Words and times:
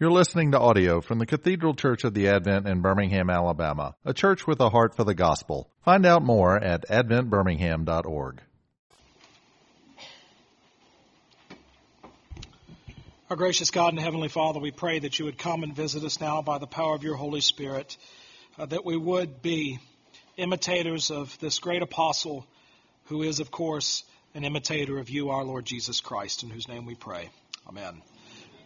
You're 0.00 0.10
listening 0.10 0.52
to 0.52 0.58
audio 0.58 1.02
from 1.02 1.18
the 1.18 1.26
Cathedral 1.26 1.74
Church 1.74 2.04
of 2.04 2.14
the 2.14 2.28
Advent 2.28 2.66
in 2.66 2.80
Birmingham, 2.80 3.28
Alabama, 3.28 3.96
a 4.02 4.14
church 4.14 4.46
with 4.46 4.58
a 4.60 4.70
heart 4.70 4.96
for 4.96 5.04
the 5.04 5.12
gospel. 5.12 5.70
Find 5.84 6.06
out 6.06 6.22
more 6.22 6.56
at 6.56 6.88
adventbirmingham.org. 6.88 8.40
Our 13.28 13.36
gracious 13.36 13.70
God 13.70 13.92
and 13.92 14.00
Heavenly 14.00 14.28
Father, 14.28 14.58
we 14.58 14.70
pray 14.70 15.00
that 15.00 15.18
you 15.18 15.26
would 15.26 15.36
come 15.36 15.64
and 15.64 15.76
visit 15.76 16.02
us 16.02 16.18
now 16.18 16.40
by 16.40 16.56
the 16.56 16.66
power 16.66 16.94
of 16.94 17.02
your 17.02 17.16
Holy 17.16 17.42
Spirit, 17.42 17.98
uh, 18.58 18.64
that 18.64 18.86
we 18.86 18.96
would 18.96 19.42
be 19.42 19.80
imitators 20.38 21.10
of 21.10 21.38
this 21.40 21.58
great 21.58 21.82
apostle 21.82 22.46
who 23.08 23.20
is, 23.22 23.38
of 23.38 23.50
course, 23.50 24.04
an 24.34 24.44
imitator 24.44 24.96
of 24.96 25.10
you, 25.10 25.28
our 25.28 25.44
Lord 25.44 25.66
Jesus 25.66 26.00
Christ, 26.00 26.42
in 26.42 26.48
whose 26.48 26.68
name 26.68 26.86
we 26.86 26.94
pray. 26.94 27.28
Amen. 27.68 28.00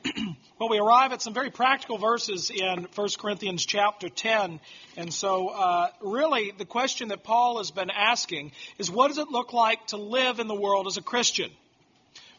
well, 0.58 0.68
we 0.68 0.78
arrive 0.78 1.12
at 1.12 1.22
some 1.22 1.32
very 1.32 1.50
practical 1.50 1.98
verses 1.98 2.50
in 2.50 2.86
1 2.94 3.08
Corinthians 3.18 3.64
chapter 3.64 4.08
10. 4.08 4.60
And 4.96 5.12
so, 5.12 5.48
uh, 5.48 5.88
really, 6.02 6.52
the 6.56 6.64
question 6.64 7.08
that 7.08 7.24
Paul 7.24 7.58
has 7.58 7.70
been 7.70 7.90
asking 7.90 8.52
is 8.78 8.90
what 8.90 9.08
does 9.08 9.18
it 9.18 9.28
look 9.28 9.52
like 9.52 9.86
to 9.88 9.96
live 9.96 10.40
in 10.40 10.48
the 10.48 10.54
world 10.54 10.86
as 10.86 10.96
a 10.96 11.02
Christian? 11.02 11.50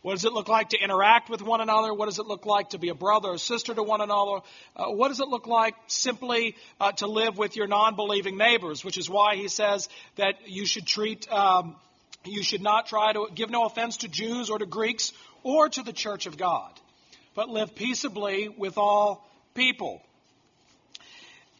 What 0.04 0.14
does 0.14 0.26
it 0.26 0.34
look 0.34 0.48
like 0.48 0.70
to 0.70 0.78
interact 0.78 1.32
with 1.32 1.42
one 1.42 1.62
another? 1.62 1.92
What 1.92 2.06
does 2.06 2.20
it 2.20 2.28
look 2.28 2.46
like 2.46 2.70
to 2.70 2.78
be 2.78 2.90
a 2.90 2.94
brother 2.94 3.30
or 3.30 3.38
sister 3.40 3.74
to 3.74 3.82
one 3.82 4.02
another? 4.02 4.42
Uh, 4.76 4.92
what 4.92 5.08
does 5.08 5.20
it 5.20 5.28
look 5.28 5.48
like 5.48 5.74
simply 5.88 6.56
uh, 6.80 6.92
to 6.94 7.08
live 7.08 7.40
with 7.40 7.56
your 7.56 7.66
non 7.66 7.96
believing 7.96 8.38
neighbors? 8.38 8.86
Which 8.86 9.00
is 9.00 9.10
why 9.10 9.36
he 9.36 9.48
says 9.48 9.90
that 10.18 10.48
you 10.48 10.68
should 10.68 10.86
treat. 10.86 11.32
Um, 11.32 11.76
you 12.24 12.44
should 12.44 12.62
not 12.62 12.86
try 12.88 13.14
to 13.14 13.28
give 13.34 13.50
no 13.50 13.66
offense 13.66 13.98
to 13.98 14.08
Jews 14.08 14.52
or 14.52 14.60
to 14.60 14.66
Greeks 14.68 15.12
or 15.42 15.70
to 15.70 15.82
the 15.82 15.94
church 15.94 16.28
of 16.28 16.38
God 16.38 16.72
but 17.36 17.50
live 17.50 17.76
peaceably 17.76 18.50
with 18.50 18.78
all 18.78 19.30
people. 19.54 20.02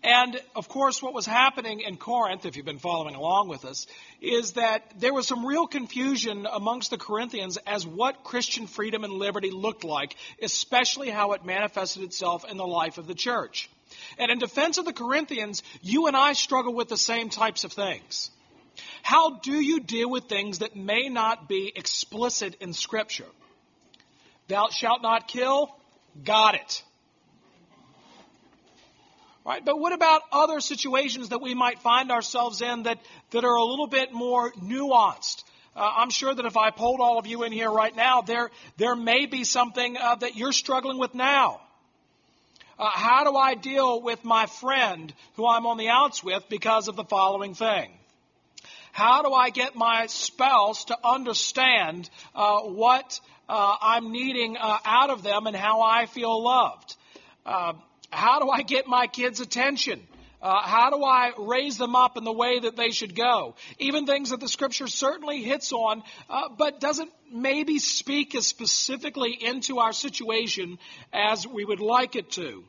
And 0.04 0.40
of 0.56 0.70
course, 0.70 1.02
what 1.02 1.16
was 1.16 1.26
happening 1.26 1.80
in 1.80 1.98
Corinth, 1.98 2.46
if 2.46 2.56
you've 2.56 2.66
been 2.66 2.78
following 2.78 3.16
along 3.16 3.48
with 3.48 3.66
us, 3.66 3.88
is 4.22 4.52
that 4.52 4.84
there 5.00 5.14
was 5.14 5.28
some 5.28 5.44
real 5.44 5.66
confusion 5.66 6.46
amongst 6.52 6.92
the 6.92 6.98
Corinthians 7.00 7.58
as 7.66 7.88
what 7.88 8.24
Christian 8.24 8.68
freedom 8.68 9.04
and 9.04 9.14
liberty 9.14 9.50
looked 9.50 9.84
like, 9.84 10.16
especially 10.44 11.10
how 11.10 11.32
it 11.32 11.44
manifested 11.44 12.04
itself 12.04 12.46
in 12.46 12.58
the 12.58 12.68
life 12.68 13.00
of 13.00 13.08
the 13.08 13.16
church. 13.16 13.68
And 14.20 14.30
in 14.30 14.38
defense 14.38 14.78
of 14.78 14.86
the 14.86 14.94
Corinthians, 14.94 15.64
you 15.82 16.06
and 16.06 16.16
I 16.16 16.34
struggle 16.34 16.76
with 16.76 16.88
the 16.88 16.98
same 16.98 17.30
types 17.30 17.64
of 17.64 17.74
things. 17.74 18.30
How 19.02 19.40
do 19.40 19.54
you 19.54 19.80
deal 19.80 20.10
with 20.10 20.26
things 20.26 20.60
that 20.60 20.76
may 20.76 21.10
not 21.10 21.50
be 21.50 21.72
explicit 21.76 22.58
in 22.62 22.74
Scripture? 22.74 23.26
Thou 24.48 24.70
shalt 24.70 25.02
not 25.02 25.28
kill. 25.28 25.76
Got 26.24 26.56
it. 26.56 26.84
Right? 29.46 29.64
But 29.64 29.80
what 29.80 29.94
about 29.94 30.22
other 30.32 30.60
situations 30.60 31.30
that 31.30 31.42
we 31.42 31.54
might 31.54 31.80
find 31.80 32.12
ourselves 32.12 32.62
in 32.62 32.84
that, 32.84 33.00
that 33.32 33.44
are 33.44 33.56
a 33.56 33.64
little 33.64 33.88
bit 33.88 34.12
more 34.12 34.52
nuanced? 34.54 35.44
Uh, 35.76 35.92
I'm 35.98 36.10
sure 36.10 36.34
that 36.34 36.46
if 36.46 36.58
I 36.58 36.72
polled 36.72 37.00
all 37.00 37.20
of 37.20 37.28
you 37.28 37.44
in 37.44 37.52
here 37.52 37.70
right 37.70 37.96
now, 37.96 38.22
there, 38.22 38.50
there 38.78 38.96
may 38.96 39.26
be 39.26 39.44
something 39.44 39.98
uh, 39.98 40.16
that 40.16 40.36
you're 40.36 40.54
struggling 40.54 40.98
with 40.98 41.14
now. 41.14 41.62
Uh, 42.80 42.90
how 42.92 43.24
do 43.24 43.36
I 43.36 43.56
deal 43.56 44.02
with 44.02 44.24
my 44.24 44.48
friend 44.48 45.14
who 45.36 45.48
I'm 45.48 45.66
on 45.66 45.78
the 45.78 45.90
outs 45.90 46.24
with 46.24 46.44
because 46.50 46.88
of 46.88 46.96
the 46.96 47.04
following 47.04 47.54
thing? 47.54 47.92
How 48.96 49.24
do 49.24 49.34
I 49.34 49.50
get 49.50 49.76
my 49.76 50.06
spouse 50.06 50.86
to 50.86 50.98
understand 51.04 52.10
uh, 52.34 52.62
what 52.62 53.20
uh, 53.50 53.76
I'm 53.82 54.14
needing 54.14 54.56
uh, 54.56 54.78
out 54.86 55.10
of 55.10 55.22
them 55.22 55.48
and 55.48 55.56
how 55.56 55.82
I 55.82 56.06
feel 56.06 56.42
loved? 56.42 56.96
Uh, 57.46 57.74
how 58.10 58.40
do 58.40 58.50
I 58.50 58.62
get 58.62 58.88
my 58.88 59.08
kids' 59.08 59.42
attention? 59.42 60.00
Uh, 60.42 60.62
how 60.62 60.92
do 60.92 61.04
I 61.04 61.34
raise 61.38 61.78
them 61.78 61.94
up 61.94 62.16
in 62.16 62.24
the 62.24 62.32
way 62.32 62.62
that 62.62 62.78
they 62.78 62.92
should 62.92 63.18
go? 63.18 63.56
Even 63.80 64.06
things 64.06 64.30
that 64.30 64.40
the 64.40 64.48
scripture 64.48 64.88
certainly 64.88 65.44
hits 65.44 65.74
on, 65.74 66.02
uh, 66.30 66.48
but 66.58 66.80
doesn't 66.80 67.12
maybe 67.30 67.80
speak 67.80 68.34
as 68.34 68.48
specifically 68.48 69.34
into 69.34 69.80
our 69.80 69.92
situation 69.92 70.80
as 71.12 71.46
we 71.46 71.66
would 71.66 71.82
like 71.82 72.16
it 72.16 72.32
to. 72.32 72.64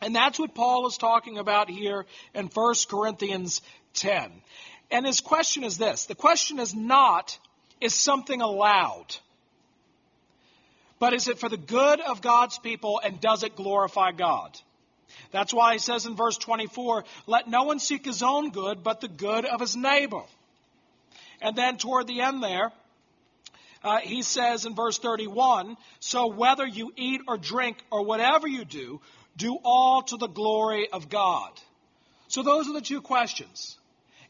And 0.00 0.16
that's 0.16 0.38
what 0.38 0.54
Paul 0.54 0.86
is 0.86 0.96
talking 0.96 1.36
about 1.36 1.68
here 1.68 2.06
in 2.32 2.46
1 2.46 2.74
Corinthians 2.88 3.60
10. 3.92 4.32
And 4.90 5.04
his 5.04 5.20
question 5.20 5.64
is 5.64 5.78
this 5.78 6.06
the 6.06 6.14
question 6.14 6.58
is 6.58 6.74
not, 6.74 7.38
is 7.80 7.94
something 7.94 8.40
allowed? 8.40 9.16
But 10.98 11.12
is 11.12 11.28
it 11.28 11.38
for 11.38 11.48
the 11.48 11.56
good 11.56 12.00
of 12.00 12.22
God's 12.22 12.58
people 12.58 13.00
and 13.02 13.20
does 13.20 13.44
it 13.44 13.54
glorify 13.54 14.12
God? 14.12 14.58
That's 15.30 15.54
why 15.54 15.74
he 15.74 15.78
says 15.78 16.06
in 16.06 16.16
verse 16.16 16.36
24, 16.38 17.04
let 17.26 17.48
no 17.48 17.64
one 17.64 17.78
seek 17.78 18.04
his 18.04 18.22
own 18.22 18.50
good, 18.50 18.82
but 18.82 19.00
the 19.00 19.08
good 19.08 19.44
of 19.44 19.60
his 19.60 19.76
neighbor. 19.76 20.22
And 21.40 21.56
then 21.56 21.76
toward 21.76 22.06
the 22.06 22.20
end 22.20 22.42
there, 22.42 22.72
uh, 23.84 23.98
he 23.98 24.22
says 24.22 24.66
in 24.66 24.74
verse 24.74 24.98
31, 24.98 25.76
so 26.00 26.26
whether 26.26 26.66
you 26.66 26.92
eat 26.96 27.20
or 27.28 27.36
drink 27.36 27.78
or 27.92 28.04
whatever 28.04 28.48
you 28.48 28.64
do, 28.64 29.00
do 29.36 29.56
all 29.62 30.02
to 30.02 30.16
the 30.16 30.26
glory 30.26 30.88
of 30.90 31.08
God. 31.08 31.50
So 32.26 32.42
those 32.42 32.68
are 32.68 32.74
the 32.74 32.80
two 32.80 33.00
questions. 33.00 33.77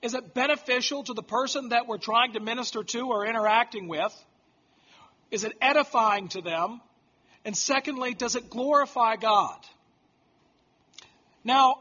Is 0.00 0.14
it 0.14 0.34
beneficial 0.34 1.02
to 1.04 1.14
the 1.14 1.22
person 1.22 1.70
that 1.70 1.86
we're 1.86 1.98
trying 1.98 2.34
to 2.34 2.40
minister 2.40 2.84
to 2.84 3.00
or 3.08 3.26
interacting 3.26 3.88
with? 3.88 4.14
Is 5.30 5.44
it 5.44 5.56
edifying 5.60 6.28
to 6.28 6.40
them? 6.40 6.80
And 7.44 7.56
secondly, 7.56 8.14
does 8.14 8.36
it 8.36 8.50
glorify 8.50 9.16
God? 9.16 9.58
Now, 11.44 11.76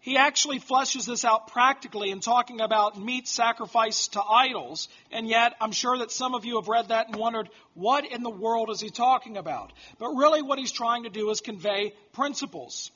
he 0.00 0.16
actually 0.16 0.58
fleshes 0.58 1.06
this 1.06 1.24
out 1.24 1.46
practically 1.46 2.10
in 2.10 2.18
talking 2.18 2.60
about 2.60 3.00
meat 3.00 3.28
sacrificed 3.28 4.14
to 4.14 4.22
idols. 4.22 4.88
And 5.12 5.28
yet, 5.28 5.54
I'm 5.60 5.70
sure 5.70 5.98
that 5.98 6.10
some 6.10 6.34
of 6.34 6.44
you 6.44 6.56
have 6.56 6.66
read 6.66 6.88
that 6.88 7.06
and 7.06 7.16
wondered, 7.16 7.48
what 7.74 8.04
in 8.04 8.24
the 8.24 8.30
world 8.30 8.70
is 8.70 8.80
he 8.80 8.90
talking 8.90 9.36
about? 9.36 9.72
But 10.00 10.08
really, 10.08 10.42
what 10.42 10.58
he's 10.58 10.72
trying 10.72 11.04
to 11.04 11.10
do 11.10 11.30
is 11.30 11.40
convey 11.40 11.94
principles. 12.12 12.90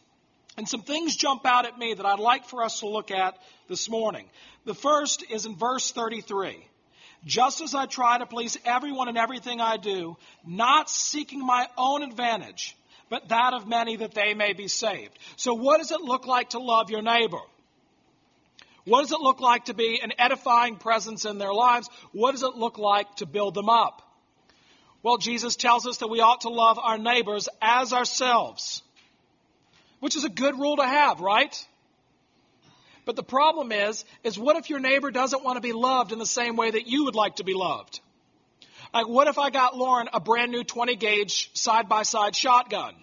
And 0.56 0.68
some 0.68 0.82
things 0.82 1.16
jump 1.16 1.44
out 1.44 1.66
at 1.66 1.78
me 1.78 1.94
that 1.94 2.06
I'd 2.06 2.18
like 2.18 2.46
for 2.46 2.62
us 2.62 2.80
to 2.80 2.88
look 2.88 3.10
at 3.10 3.36
this 3.68 3.90
morning. 3.90 4.26
The 4.64 4.74
first 4.74 5.24
is 5.30 5.46
in 5.46 5.56
verse 5.56 5.90
33 5.90 6.66
just 7.26 7.60
as 7.60 7.74
I 7.74 7.86
try 7.86 8.18
to 8.18 8.26
please 8.26 8.56
everyone 8.64 9.08
in 9.08 9.16
everything 9.16 9.60
I 9.60 9.76
do, 9.78 10.16
not 10.46 10.88
seeking 10.88 11.44
my 11.44 11.66
own 11.76 12.02
advantage, 12.02 12.76
but 13.10 13.28
that 13.28 13.52
of 13.52 13.66
many 13.66 13.96
that 13.96 14.14
they 14.14 14.32
may 14.34 14.52
be 14.52 14.68
saved. 14.68 15.18
So, 15.36 15.54
what 15.54 15.78
does 15.78 15.90
it 15.90 16.00
look 16.00 16.26
like 16.26 16.50
to 16.50 16.60
love 16.60 16.88
your 16.88 17.02
neighbor? 17.02 17.40
What 18.84 19.00
does 19.00 19.10
it 19.10 19.20
look 19.20 19.40
like 19.40 19.64
to 19.64 19.74
be 19.74 20.00
an 20.00 20.12
edifying 20.18 20.76
presence 20.76 21.24
in 21.24 21.38
their 21.38 21.52
lives? 21.52 21.90
What 22.12 22.32
does 22.32 22.44
it 22.44 22.54
look 22.54 22.78
like 22.78 23.12
to 23.16 23.26
build 23.26 23.54
them 23.54 23.68
up? 23.68 24.02
Well, 25.02 25.18
Jesus 25.18 25.56
tells 25.56 25.86
us 25.86 25.98
that 25.98 26.08
we 26.08 26.20
ought 26.20 26.42
to 26.42 26.48
love 26.48 26.78
our 26.78 26.98
neighbors 26.98 27.48
as 27.60 27.92
ourselves, 27.92 28.82
which 30.00 30.16
is 30.16 30.24
a 30.24 30.28
good 30.28 30.58
rule 30.58 30.76
to 30.76 30.84
have, 30.84 31.20
right? 31.20 31.66
But 33.04 33.16
the 33.16 33.22
problem 33.22 33.70
is, 33.72 34.04
is 34.24 34.38
what 34.38 34.56
if 34.56 34.68
your 34.68 34.80
neighbor 34.80 35.10
doesn't 35.10 35.44
want 35.44 35.56
to 35.56 35.60
be 35.60 35.72
loved 35.72 36.12
in 36.12 36.18
the 36.18 36.26
same 36.26 36.56
way 36.56 36.70
that 36.70 36.86
you 36.86 37.04
would 37.04 37.14
like 37.14 37.36
to 37.36 37.44
be 37.44 37.54
loved? 37.54 38.00
Like, 38.92 39.08
what 39.08 39.28
if 39.28 39.38
I 39.38 39.50
got 39.50 39.76
Lauren 39.76 40.08
a 40.12 40.20
brand 40.20 40.50
new 40.50 40.64
20 40.64 40.96
gauge 40.96 41.50
side 41.54 41.88
by 41.88 42.02
side 42.02 42.34
shotgun? 42.34 42.94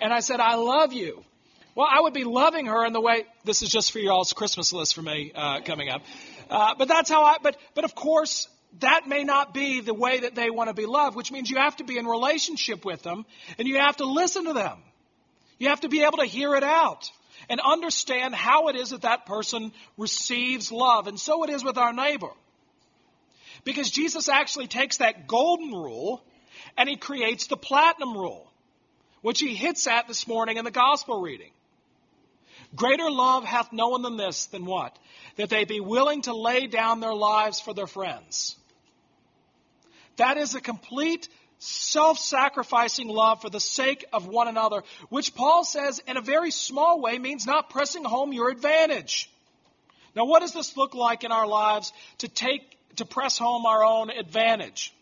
And 0.00 0.12
I 0.12 0.20
said, 0.20 0.40
I 0.40 0.56
love 0.56 0.92
you. 0.92 1.22
Well, 1.74 1.86
I 1.90 2.00
would 2.00 2.14
be 2.14 2.24
loving 2.24 2.66
her 2.66 2.84
in 2.86 2.92
the 2.92 3.00
way, 3.00 3.26
this 3.44 3.62
is 3.62 3.68
just 3.68 3.92
for 3.92 3.98
y'all's 3.98 4.32
Christmas 4.32 4.72
list 4.72 4.94
for 4.94 5.02
me 5.02 5.32
uh, 5.34 5.60
coming 5.60 5.90
up. 5.90 6.02
Uh, 6.48 6.74
but 6.78 6.88
that's 6.88 7.10
how 7.10 7.22
I, 7.22 7.36
but, 7.42 7.56
but 7.74 7.84
of 7.84 7.94
course, 7.94 8.48
that 8.80 9.06
may 9.06 9.24
not 9.24 9.52
be 9.52 9.80
the 9.80 9.94
way 9.94 10.20
that 10.20 10.34
they 10.34 10.50
want 10.50 10.68
to 10.68 10.74
be 10.74 10.86
loved, 10.86 11.16
which 11.16 11.30
means 11.30 11.50
you 11.50 11.58
have 11.58 11.76
to 11.76 11.84
be 11.84 11.98
in 11.98 12.06
relationship 12.06 12.84
with 12.84 13.02
them 13.02 13.26
and 13.58 13.68
you 13.68 13.76
have 13.76 13.96
to 13.96 14.04
listen 14.04 14.46
to 14.46 14.52
them. 14.54 14.78
You 15.58 15.68
have 15.68 15.80
to 15.80 15.88
be 15.88 16.02
able 16.02 16.18
to 16.18 16.24
hear 16.24 16.54
it 16.54 16.64
out 16.64 17.10
and 17.48 17.60
understand 17.60 18.34
how 18.34 18.68
it 18.68 18.76
is 18.76 18.90
that 18.90 19.02
that 19.02 19.26
person 19.26 19.72
receives 19.96 20.72
love. 20.72 21.06
And 21.06 21.18
so 21.18 21.44
it 21.44 21.50
is 21.50 21.64
with 21.64 21.78
our 21.78 21.92
neighbor. 21.92 22.30
Because 23.64 23.90
Jesus 23.90 24.28
actually 24.28 24.66
takes 24.66 24.98
that 24.98 25.26
golden 25.26 25.70
rule 25.70 26.22
and 26.76 26.88
he 26.88 26.96
creates 26.96 27.46
the 27.46 27.56
platinum 27.56 28.16
rule, 28.16 28.50
which 29.22 29.40
he 29.40 29.54
hits 29.54 29.86
at 29.86 30.06
this 30.08 30.26
morning 30.26 30.56
in 30.56 30.64
the 30.64 30.70
gospel 30.70 31.20
reading. 31.20 31.50
Greater 32.74 33.10
love 33.10 33.44
hath 33.44 33.72
no 33.72 33.88
one 33.88 34.02
than 34.02 34.16
this, 34.16 34.46
than 34.46 34.66
what? 34.66 34.96
That 35.36 35.48
they 35.48 35.64
be 35.64 35.80
willing 35.80 36.22
to 36.22 36.34
lay 36.34 36.66
down 36.66 37.00
their 37.00 37.14
lives 37.14 37.60
for 37.60 37.72
their 37.72 37.86
friends. 37.86 38.56
That 40.16 40.36
is 40.36 40.54
a 40.54 40.60
complete 40.60 41.28
self 41.58 42.18
sacrificing 42.18 43.08
love 43.08 43.40
for 43.40 43.50
the 43.50 43.60
sake 43.60 44.04
of 44.12 44.26
one 44.26 44.48
another, 44.48 44.82
which 45.08 45.34
Paul 45.34 45.64
says 45.64 46.00
in 46.06 46.16
a 46.16 46.20
very 46.20 46.50
small 46.50 47.00
way 47.00 47.18
means 47.18 47.46
not 47.46 47.70
pressing 47.70 48.04
home 48.04 48.32
your 48.32 48.50
advantage. 48.50 49.30
Now, 50.14 50.24
what 50.24 50.40
does 50.40 50.52
this 50.52 50.76
look 50.76 50.94
like 50.94 51.24
in 51.24 51.32
our 51.32 51.46
lives 51.46 51.92
to 52.18 52.28
take, 52.28 52.78
to 52.96 53.04
press 53.04 53.36
home 53.36 53.66
our 53.66 53.84
own 53.84 54.10
advantage? 54.10 54.94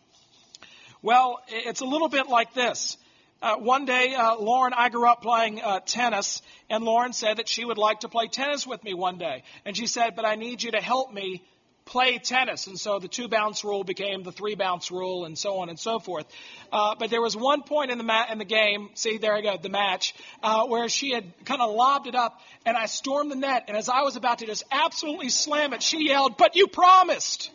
Well, 1.03 1.41
it's 1.49 1.83
a 1.83 1.85
little 1.85 2.09
bit 2.09 2.29
like 2.29 2.55
this. 2.55 2.97
Uh, 3.43 3.57
one 3.57 3.85
day, 3.85 4.15
uh, 4.15 4.37
Lauren, 4.37 4.73
I 4.75 4.89
grew 4.89 5.07
up 5.07 5.21
playing 5.21 5.61
uh, 5.61 5.81
tennis, 5.81 6.41
and 6.71 6.83
Lauren 6.83 7.13
said 7.13 7.37
that 7.37 7.49
she 7.49 7.65
would 7.65 7.77
like 7.77 8.01
to 8.01 8.09
play 8.09 8.27
tennis 8.27 8.67
with 8.67 8.83
me 8.83 8.95
one 8.95 9.19
day. 9.19 9.43
And 9.67 9.77
she 9.77 9.87
said, 9.87 10.17
But 10.17 10.25
I 10.25 10.37
need 10.37 10.63
you 10.63 10.71
to 10.71 10.81
help 10.81 11.13
me 11.13 11.43
play 11.85 12.19
tennis. 12.19 12.67
And 12.67 12.79
so 12.79 12.99
the 12.99 13.09
two 13.09 13.29
bounce 13.29 13.65
rule 13.65 13.85
became 13.85 14.23
the 14.23 14.33
three 14.33 14.55
bounce 14.55 14.91
rule, 14.91 15.25
and 15.25 15.37
so 15.37 15.59
on 15.59 15.69
and 15.69 15.79
so 15.79 15.99
forth. 15.99 16.27
Uh, 16.73 16.95
but 16.99 17.11
there 17.11 17.21
was 17.21 17.37
one 17.37 17.63
point 17.63 17.91
in 17.91 17.99
the, 17.99 18.05
ma- 18.05 18.27
in 18.31 18.39
the 18.39 18.45
game, 18.45 18.91
see, 18.95 19.19
there 19.19 19.35
I 19.35 19.43
go, 19.43 19.57
the 19.61 19.69
match, 19.69 20.15
uh, 20.43 20.67
where 20.67 20.89
she 20.89 21.13
had 21.13 21.25
kind 21.45 21.61
of 21.61 21.75
lobbed 21.75 22.07
it 22.07 22.15
up, 22.15 22.41
and 22.65 22.77
I 22.77 22.87
stormed 22.87 23.31
the 23.31 23.37
net. 23.37 23.65
And 23.69 23.77
as 23.77 23.89
I 23.89 24.03
was 24.03 24.17
about 24.17 24.39
to 24.39 24.47
just 24.47 24.65
absolutely 24.71 25.29
slam 25.29 25.73
it, 25.73 25.83
she 25.83 26.07
yelled, 26.09 26.37
But 26.37 26.57
you 26.57 26.67
promised! 26.67 27.51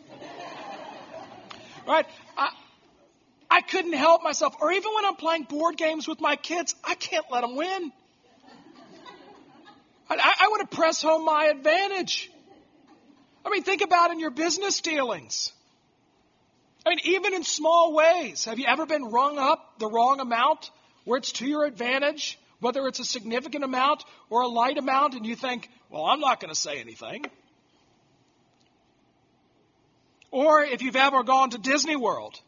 right? 1.86 2.06
I, 2.36 2.50
I 3.50 3.60
couldn't 3.62 3.94
help 3.94 4.22
myself. 4.22 4.54
Or 4.60 4.70
even 4.70 4.94
when 4.94 5.04
I'm 5.04 5.16
playing 5.16 5.44
board 5.44 5.76
games 5.76 6.06
with 6.06 6.20
my 6.20 6.36
kids, 6.36 6.76
I 6.84 6.94
can't 6.94 7.26
let 7.30 7.40
them 7.40 7.56
win. 7.56 7.92
I, 10.08 10.34
I 10.40 10.48
want 10.48 10.70
to 10.70 10.76
press 10.76 11.02
home 11.02 11.24
my 11.24 11.46
advantage. 11.46 12.30
I 13.44 13.50
mean, 13.50 13.62
think 13.62 13.82
about 13.82 14.10
in 14.10 14.20
your 14.20 14.30
business 14.30 14.80
dealings. 14.80 15.52
I 16.84 16.90
mean, 16.90 17.00
even 17.04 17.34
in 17.34 17.44
small 17.44 17.92
ways. 17.92 18.44
Have 18.44 18.58
you 18.58 18.66
ever 18.66 18.86
been 18.86 19.04
rung 19.04 19.38
up 19.38 19.78
the 19.78 19.86
wrong 19.86 20.20
amount 20.20 20.70
where 21.04 21.18
it's 21.18 21.32
to 21.32 21.46
your 21.46 21.64
advantage, 21.64 22.38
whether 22.60 22.86
it's 22.86 23.00
a 23.00 23.04
significant 23.04 23.64
amount 23.64 24.04
or 24.28 24.42
a 24.42 24.48
light 24.48 24.78
amount, 24.78 25.14
and 25.14 25.26
you 25.26 25.36
think, 25.36 25.68
well, 25.90 26.04
I'm 26.04 26.20
not 26.20 26.40
going 26.40 26.52
to 26.52 26.58
say 26.58 26.80
anything? 26.80 27.24
Or 30.30 30.62
if 30.62 30.82
you've 30.82 30.96
ever 30.96 31.22
gone 31.22 31.50
to 31.50 31.58
Disney 31.58 31.96
World 31.96 32.40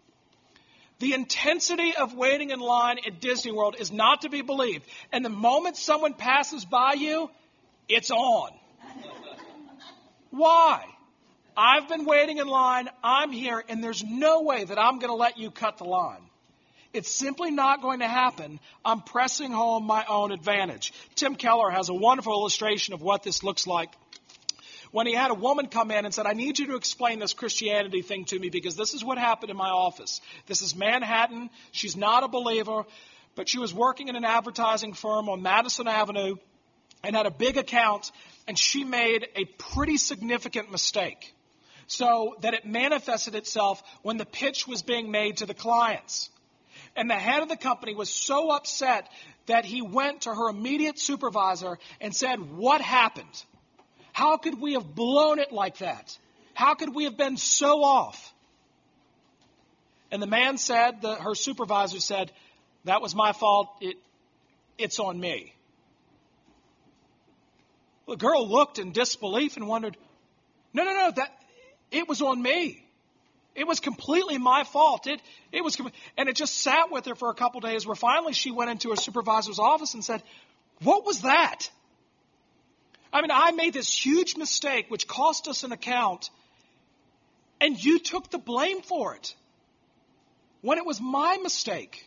the 1.02 1.14
intensity 1.14 1.96
of 1.96 2.14
waiting 2.14 2.50
in 2.50 2.60
line 2.60 2.98
at 3.04 3.20
Disney 3.20 3.50
World 3.50 3.74
is 3.76 3.90
not 3.90 4.22
to 4.22 4.28
be 4.28 4.40
believed. 4.40 4.86
And 5.10 5.24
the 5.24 5.30
moment 5.30 5.76
someone 5.76 6.14
passes 6.14 6.64
by 6.64 6.92
you, 6.92 7.28
it's 7.88 8.12
on. 8.12 8.50
Why? 10.32 10.84
I've 11.56 11.88
been 11.88 12.06
waiting 12.06 12.38
in 12.38 12.48
line, 12.48 12.88
I'm 13.04 13.30
here, 13.30 13.62
and 13.68 13.84
there's 13.84 14.02
no 14.02 14.42
way 14.42 14.64
that 14.64 14.78
I'm 14.78 14.98
going 14.98 15.10
to 15.10 15.14
let 15.14 15.38
you 15.38 15.50
cut 15.50 15.78
the 15.78 15.84
line. 15.84 16.22
It's 16.92 17.10
simply 17.10 17.50
not 17.50 17.82
going 17.82 18.00
to 18.00 18.08
happen. 18.08 18.58
I'm 18.84 19.02
pressing 19.02 19.52
home 19.52 19.84
my 19.84 20.04
own 20.08 20.32
advantage. 20.32 20.92
Tim 21.14 21.36
Keller 21.36 21.70
has 21.70 21.88
a 21.88 21.94
wonderful 21.94 22.32
illustration 22.32 22.94
of 22.94 23.02
what 23.02 23.22
this 23.22 23.42
looks 23.42 23.66
like 23.66 23.90
when 24.90 25.06
he 25.06 25.14
had 25.14 25.30
a 25.30 25.34
woman 25.34 25.68
come 25.68 25.90
in 25.90 26.04
and 26.04 26.14
said, 26.14 26.26
I 26.26 26.34
need 26.34 26.58
you 26.58 26.66
to 26.68 26.76
explain 26.76 27.18
this 27.18 27.32
Christianity 27.32 28.02
thing 28.02 28.26
to 28.26 28.38
me 28.38 28.50
because 28.50 28.76
this 28.76 28.94
is 28.94 29.02
what 29.02 29.18
happened 29.18 29.50
in 29.50 29.56
my 29.56 29.70
office. 29.70 30.20
This 30.46 30.62
is 30.62 30.76
Manhattan. 30.76 31.50
She's 31.72 31.96
not 31.96 32.24
a 32.24 32.28
believer, 32.28 32.84
but 33.34 33.48
she 33.48 33.58
was 33.58 33.72
working 33.72 34.08
in 34.08 34.16
an 34.16 34.24
advertising 34.24 34.92
firm 34.92 35.28
on 35.30 35.42
Madison 35.42 35.88
Avenue 35.88 36.36
and 37.02 37.16
had 37.16 37.26
a 37.26 37.30
big 37.30 37.56
account, 37.56 38.12
and 38.46 38.58
she 38.58 38.84
made 38.84 39.28
a 39.36 39.44
pretty 39.44 39.96
significant 39.96 40.70
mistake. 40.70 41.34
So 41.86 42.36
that 42.40 42.54
it 42.54 42.64
manifested 42.64 43.34
itself 43.34 43.82
when 44.02 44.16
the 44.16 44.24
pitch 44.24 44.66
was 44.66 44.82
being 44.82 45.10
made 45.10 45.38
to 45.38 45.46
the 45.46 45.54
clients. 45.54 46.30
And 46.96 47.08
the 47.08 47.14
head 47.14 47.42
of 47.42 47.48
the 47.48 47.56
company 47.56 47.94
was 47.94 48.08
so 48.08 48.50
upset 48.50 49.08
that 49.46 49.64
he 49.64 49.82
went 49.82 50.22
to 50.22 50.34
her 50.34 50.48
immediate 50.48 50.98
supervisor 50.98 51.78
and 52.00 52.14
said, 52.14 52.38
What 52.56 52.80
happened? 52.80 53.44
How 54.12 54.36
could 54.36 54.60
we 54.60 54.74
have 54.74 54.94
blown 54.94 55.38
it 55.38 55.52
like 55.52 55.78
that? 55.78 56.16
How 56.54 56.74
could 56.74 56.94
we 56.94 57.04
have 57.04 57.16
been 57.16 57.36
so 57.36 57.82
off? 57.82 58.32
And 60.10 60.22
the 60.22 60.26
man 60.26 60.58
said, 60.58 61.00
the, 61.00 61.14
her 61.14 61.34
supervisor 61.34 62.00
said, 62.00 62.30
That 62.84 63.00
was 63.00 63.14
my 63.14 63.32
fault. 63.32 63.68
It, 63.80 63.96
it's 64.78 64.98
on 64.98 65.18
me. 65.18 65.54
The 68.12 68.18
girl 68.18 68.46
looked 68.46 68.78
in 68.78 68.92
disbelief 68.92 69.56
and 69.56 69.66
wondered, 69.66 69.96
No, 70.74 70.84
no, 70.84 70.92
no, 70.92 71.12
that, 71.12 71.34
it 71.90 72.06
was 72.06 72.20
on 72.20 72.42
me. 72.42 72.84
It 73.54 73.66
was 73.66 73.80
completely 73.80 74.36
my 74.36 74.64
fault. 74.64 75.06
It, 75.06 75.22
it 75.50 75.64
was, 75.64 75.80
and 76.18 76.28
it 76.28 76.36
just 76.36 76.60
sat 76.60 76.92
with 76.92 77.06
her 77.06 77.14
for 77.14 77.30
a 77.30 77.34
couple 77.34 77.62
days 77.62 77.86
where 77.86 77.96
finally 77.96 78.34
she 78.34 78.50
went 78.50 78.70
into 78.70 78.90
her 78.90 78.96
supervisor's 78.96 79.58
office 79.58 79.94
and 79.94 80.04
said, 80.04 80.22
What 80.82 81.06
was 81.06 81.22
that? 81.22 81.70
I 83.14 83.22
mean, 83.22 83.30
I 83.32 83.52
made 83.52 83.72
this 83.72 83.90
huge 83.90 84.36
mistake 84.36 84.90
which 84.90 85.08
cost 85.08 85.48
us 85.48 85.64
an 85.64 85.72
account, 85.72 86.28
and 87.62 87.82
you 87.82 87.98
took 87.98 88.30
the 88.30 88.36
blame 88.36 88.82
for 88.82 89.14
it 89.14 89.34
when 90.60 90.76
it 90.76 90.84
was 90.84 91.00
my 91.00 91.38
mistake. 91.42 92.06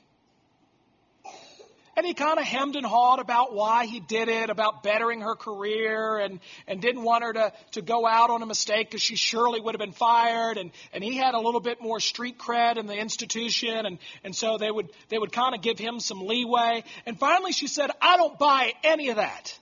And 1.98 2.06
he 2.06 2.14
kind 2.14 2.38
of 2.40 2.46
hemmed 2.46 2.76
and 2.76 2.86
hawed 2.86 3.20
about 3.20 3.54
why 3.54 3.86
he 3.86 4.02
did 4.02 4.28
it, 4.28 4.50
about 4.50 4.84
bettering 4.84 5.22
her 5.22 5.36
career, 5.36 6.18
and, 6.18 6.42
and 6.68 6.82
didn't 6.82 7.04
want 7.04 7.24
her 7.24 7.32
to, 7.34 7.54
to 7.72 7.82
go 7.82 8.06
out 8.06 8.30
on 8.30 8.42
a 8.42 8.46
mistake 8.46 8.90
because 8.90 9.02
she 9.02 9.16
surely 9.16 9.62
would 9.62 9.76
have 9.76 9.80
been 9.80 9.94
fired. 9.94 10.58
And, 10.58 10.72
and 10.92 11.02
he 11.02 11.16
had 11.16 11.36
a 11.36 11.40
little 11.40 11.62
bit 11.62 11.82
more 11.82 12.02
street 12.02 12.38
cred 12.38 12.78
in 12.78 12.86
the 12.86 12.98
institution, 12.98 13.86
and, 13.86 13.98
and 14.26 14.36
so 14.36 14.58
they 14.58 14.70
would, 14.70 14.90
they 15.08 15.18
would 15.18 15.32
kind 15.32 15.56
of 15.56 15.62
give 15.62 15.80
him 15.80 16.02
some 16.02 16.26
leeway. 16.26 16.84
And 17.06 17.18
finally 17.18 17.54
she 17.54 17.68
said, 17.68 17.92
I 18.02 18.18
don't 18.18 18.38
buy 18.38 18.74
any 18.84 19.10
of 19.10 19.16
that. 19.16 19.58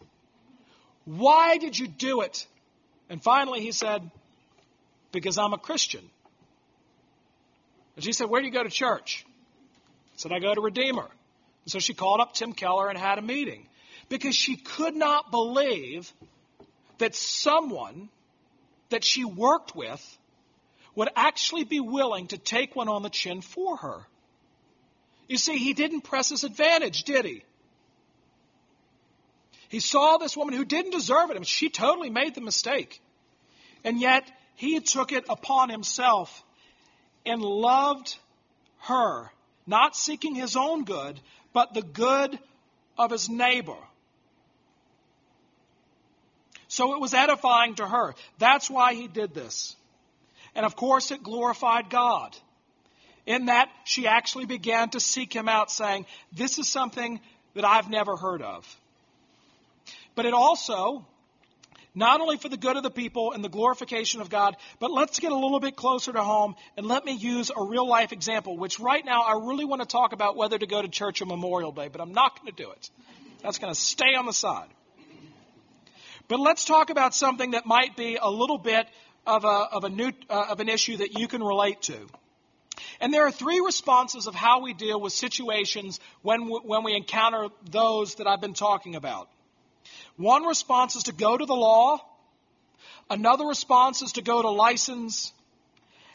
Why 1.05 1.57
did 1.57 1.77
you 1.77 1.87
do 1.87 2.21
it? 2.21 2.47
And 3.09 3.21
finally 3.21 3.59
he 3.59 3.71
said, 3.71 4.09
Because 5.11 5.37
I'm 5.37 5.53
a 5.53 5.59
Christian. 5.59 6.03
And 7.95 8.03
she 8.03 8.11
said, 8.11 8.27
Where 8.27 8.41
do 8.41 8.47
you 8.47 8.53
go 8.53 8.63
to 8.63 8.69
church? 8.69 9.23
I 9.27 10.17
said, 10.17 10.31
I 10.31 10.39
go 10.39 10.53
to 10.55 10.61
Redeemer. 10.61 11.07
So 11.65 11.79
she 11.79 11.93
called 11.93 12.19
up 12.19 12.33
Tim 12.33 12.53
Keller 12.53 12.89
and 12.89 12.97
had 12.97 13.19
a 13.19 13.21
meeting 13.21 13.67
because 14.09 14.35
she 14.35 14.55
could 14.55 14.95
not 14.95 15.31
believe 15.31 16.11
that 16.97 17.15
someone 17.15 18.09
that 18.89 19.03
she 19.03 19.23
worked 19.23 19.75
with 19.75 20.17
would 20.95 21.09
actually 21.15 21.63
be 21.63 21.79
willing 21.79 22.27
to 22.27 22.37
take 22.37 22.75
one 22.75 22.89
on 22.89 23.01
the 23.01 23.09
chin 23.09 23.41
for 23.41 23.77
her. 23.77 24.05
You 25.27 25.37
see, 25.37 25.57
he 25.57 25.73
didn't 25.73 26.01
press 26.01 26.29
his 26.29 26.43
advantage, 26.43 27.03
did 27.03 27.25
he? 27.25 27.43
He 29.69 29.79
saw 29.79 30.17
this 30.17 30.37
woman 30.37 30.53
who 30.53 30.65
didn't 30.65 30.91
deserve 30.91 31.31
it. 31.31 31.33
I 31.33 31.39
mean, 31.39 31.43
she 31.43 31.69
totally 31.69 32.11
made 32.11 32.35
the 32.35 32.41
mistake. 32.41 33.01
And 33.83 33.99
yet, 33.99 34.29
he 34.55 34.79
took 34.79 35.11
it 35.11 35.25
upon 35.29 35.69
himself 35.69 36.43
and 37.25 37.41
loved 37.41 38.15
her, 38.81 39.31
not 39.65 39.95
seeking 39.95 40.35
his 40.35 40.55
own 40.55 40.83
good, 40.83 41.19
but 41.53 41.73
the 41.73 41.81
good 41.81 42.37
of 42.97 43.11
his 43.11 43.29
neighbor. 43.29 43.77
So 46.67 46.95
it 46.95 47.01
was 47.01 47.13
edifying 47.13 47.75
to 47.75 47.87
her. 47.87 48.15
That's 48.39 48.69
why 48.69 48.95
he 48.95 49.07
did 49.07 49.33
this. 49.33 49.75
And 50.55 50.65
of 50.65 50.75
course, 50.75 51.11
it 51.11 51.23
glorified 51.23 51.89
God. 51.89 52.35
In 53.25 53.45
that, 53.45 53.69
she 53.85 54.07
actually 54.07 54.45
began 54.45 54.89
to 54.89 54.99
seek 54.99 55.33
him 55.33 55.47
out, 55.47 55.71
saying, 55.71 56.05
This 56.31 56.59
is 56.59 56.67
something 56.67 57.21
that 57.53 57.63
I've 57.63 57.89
never 57.89 58.17
heard 58.17 58.41
of. 58.41 58.67
But 60.15 60.25
it 60.25 60.33
also, 60.33 61.05
not 61.95 62.21
only 62.21 62.37
for 62.37 62.49
the 62.49 62.57
good 62.57 62.75
of 62.75 62.83
the 62.83 62.91
people 62.91 63.33
and 63.33 63.43
the 63.43 63.49
glorification 63.49 64.21
of 64.21 64.29
God, 64.29 64.55
but 64.79 64.91
let's 64.91 65.19
get 65.19 65.31
a 65.31 65.35
little 65.35 65.59
bit 65.59 65.75
closer 65.75 66.11
to 66.11 66.23
home 66.23 66.55
and 66.75 66.87
let 66.87 67.05
me 67.05 67.13
use 67.13 67.51
a 67.55 67.63
real 67.63 67.87
life 67.87 68.11
example, 68.11 68.57
which 68.57 68.79
right 68.79 69.05
now 69.05 69.21
I 69.21 69.33
really 69.33 69.65
want 69.65 69.81
to 69.81 69.87
talk 69.87 70.13
about 70.13 70.35
whether 70.35 70.57
to 70.57 70.65
go 70.65 70.81
to 70.81 70.87
church 70.87 71.21
on 71.21 71.27
Memorial 71.27 71.71
Day, 71.71 71.89
but 71.89 72.01
I'm 72.01 72.13
not 72.13 72.39
going 72.39 72.53
to 72.53 72.63
do 72.63 72.71
it. 72.71 72.89
That's 73.43 73.59
going 73.59 73.73
to 73.73 73.79
stay 73.79 74.15
on 74.17 74.25
the 74.25 74.33
side. 74.33 74.69
But 76.27 76.39
let's 76.39 76.65
talk 76.65 76.89
about 76.89 77.13
something 77.13 77.51
that 77.51 77.65
might 77.65 77.95
be 77.95 78.17
a 78.19 78.29
little 78.29 78.57
bit 78.57 78.87
of, 79.27 79.43
a, 79.43 79.47
of, 79.47 79.83
a 79.83 79.89
new, 79.89 80.11
uh, 80.29 80.45
of 80.49 80.59
an 80.59 80.69
issue 80.69 80.97
that 80.97 81.17
you 81.19 81.27
can 81.27 81.43
relate 81.43 81.81
to. 81.83 82.07
And 82.99 83.13
there 83.13 83.25
are 83.27 83.31
three 83.31 83.59
responses 83.59 84.27
of 84.27 84.33
how 84.33 84.61
we 84.61 84.73
deal 84.73 84.99
with 84.99 85.13
situations 85.13 85.99
when 86.21 86.45
we, 86.45 86.59
when 86.63 86.83
we 86.83 86.95
encounter 86.95 87.49
those 87.69 88.15
that 88.15 88.27
I've 88.27 88.41
been 88.41 88.53
talking 88.53 88.95
about. 88.95 89.29
One 90.17 90.43
response 90.43 90.95
is 90.95 91.03
to 91.03 91.13
go 91.13 91.37
to 91.37 91.45
the 91.45 91.55
law, 91.55 91.99
another 93.09 93.45
response 93.45 94.01
is 94.01 94.13
to 94.13 94.21
go 94.21 94.41
to 94.41 94.49
license, 94.49 95.31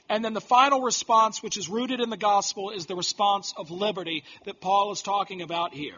and 0.08 0.24
then 0.24 0.32
the 0.32 0.40
final 0.40 0.80
response, 0.80 1.42
which 1.42 1.56
is 1.56 1.68
rooted 1.68 2.00
in 2.00 2.10
the 2.10 2.16
gospel, 2.16 2.70
is 2.70 2.86
the 2.86 2.96
response 2.96 3.52
of 3.56 3.70
liberty 3.70 4.24
that 4.44 4.60
Paul 4.60 4.92
is 4.92 5.02
talking 5.02 5.42
about 5.42 5.74
here. 5.74 5.96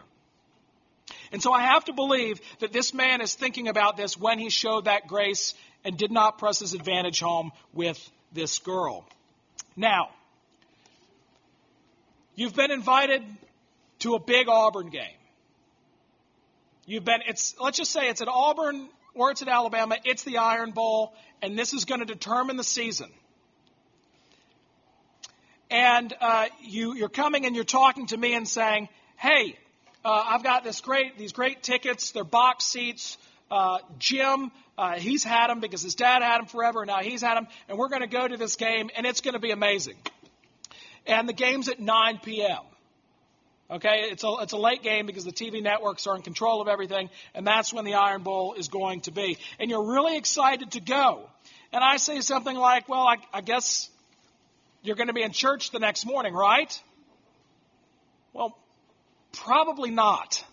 And 1.31 1.41
so 1.41 1.53
I 1.53 1.61
have 1.61 1.85
to 1.85 1.93
believe 1.93 2.41
that 2.59 2.73
this 2.73 2.93
man 2.93 3.21
is 3.21 3.33
thinking 3.35 3.67
about 3.67 3.97
this 3.97 4.17
when 4.17 4.37
he 4.37 4.49
showed 4.49 4.85
that 4.85 5.07
grace 5.07 5.53
and 5.83 5.97
did 5.97 6.11
not 6.11 6.37
press 6.37 6.59
his 6.59 6.73
advantage 6.73 7.19
home 7.21 7.51
with 7.73 7.97
this 8.33 8.59
girl. 8.59 9.05
Now, 9.75 10.09
you've 12.35 12.55
been 12.55 12.71
invited 12.71 13.23
to 13.99 14.15
a 14.15 14.19
big 14.19 14.47
Auburn 14.49 14.89
game. 14.89 15.17
You've 16.85 17.05
been, 17.05 17.21
it's, 17.27 17.55
let's 17.59 17.77
just 17.77 17.91
say 17.91 18.09
it's 18.09 18.21
at 18.21 18.27
Auburn 18.27 18.89
or 19.13 19.31
it's 19.31 19.41
at 19.41 19.47
Alabama, 19.47 19.97
it's 20.03 20.23
the 20.23 20.37
Iron 20.37 20.71
Bowl, 20.71 21.13
and 21.41 21.57
this 21.57 21.73
is 21.73 21.85
going 21.85 21.99
to 21.99 22.05
determine 22.05 22.57
the 22.57 22.63
season. 22.63 23.09
And 25.69 26.13
uh, 26.19 26.47
you, 26.61 26.95
you're 26.95 27.09
coming 27.09 27.45
and 27.45 27.55
you're 27.55 27.63
talking 27.63 28.07
to 28.07 28.17
me 28.17 28.33
and 28.33 28.47
saying, 28.47 28.89
hey, 29.17 29.57
uh, 30.03 30.23
I've 30.27 30.43
got 30.43 30.63
this 30.63 30.81
great, 30.81 31.17
these 31.17 31.31
great 31.31 31.61
tickets. 31.63 32.11
They're 32.11 32.23
box 32.23 32.65
seats. 32.65 33.17
Uh, 33.49 33.79
Jim, 33.99 34.51
uh, 34.77 34.93
he's 34.93 35.23
had 35.23 35.47
them 35.47 35.59
because 35.59 35.81
his 35.81 35.95
dad 35.95 36.23
had 36.23 36.39
them 36.39 36.47
forever. 36.47 36.81
and 36.81 36.87
Now 36.87 36.99
he's 36.99 37.21
had 37.21 37.35
them, 37.35 37.47
and 37.69 37.77
we're 37.77 37.89
going 37.89 38.01
to 38.01 38.07
go 38.07 38.27
to 38.27 38.37
this 38.37 38.55
game, 38.55 38.89
and 38.95 39.05
it's 39.05 39.21
going 39.21 39.33
to 39.33 39.39
be 39.39 39.51
amazing. 39.51 39.97
And 41.05 41.27
the 41.27 41.33
game's 41.33 41.69
at 41.69 41.79
9 41.79 42.19
p.m. 42.23 42.59
Okay, 43.71 44.09
it's 44.11 44.25
a, 44.25 44.33
it's 44.41 44.51
a 44.51 44.57
late 44.57 44.83
game 44.83 45.05
because 45.05 45.23
the 45.23 45.31
TV 45.31 45.63
networks 45.63 46.05
are 46.05 46.17
in 46.17 46.23
control 46.23 46.61
of 46.61 46.67
everything, 46.67 47.09
and 47.33 47.47
that's 47.47 47.73
when 47.73 47.85
the 47.85 47.93
Iron 47.93 48.21
Bowl 48.21 48.53
is 48.55 48.67
going 48.67 48.99
to 49.01 49.11
be. 49.11 49.37
And 49.59 49.69
you're 49.69 49.93
really 49.93 50.17
excited 50.17 50.71
to 50.71 50.81
go. 50.81 51.29
And 51.71 51.81
I 51.81 51.95
say 51.95 52.19
something 52.19 52.55
like, 52.55 52.89
well, 52.89 53.07
I, 53.07 53.15
I 53.33 53.39
guess 53.39 53.89
you're 54.83 54.97
going 54.97 55.07
to 55.07 55.13
be 55.13 55.21
in 55.21 55.31
church 55.31 55.71
the 55.71 55.79
next 55.79 56.05
morning, 56.05 56.33
right? 56.33 56.81
Well, 58.33 58.57
probably 59.31 59.89
not. 59.89 60.43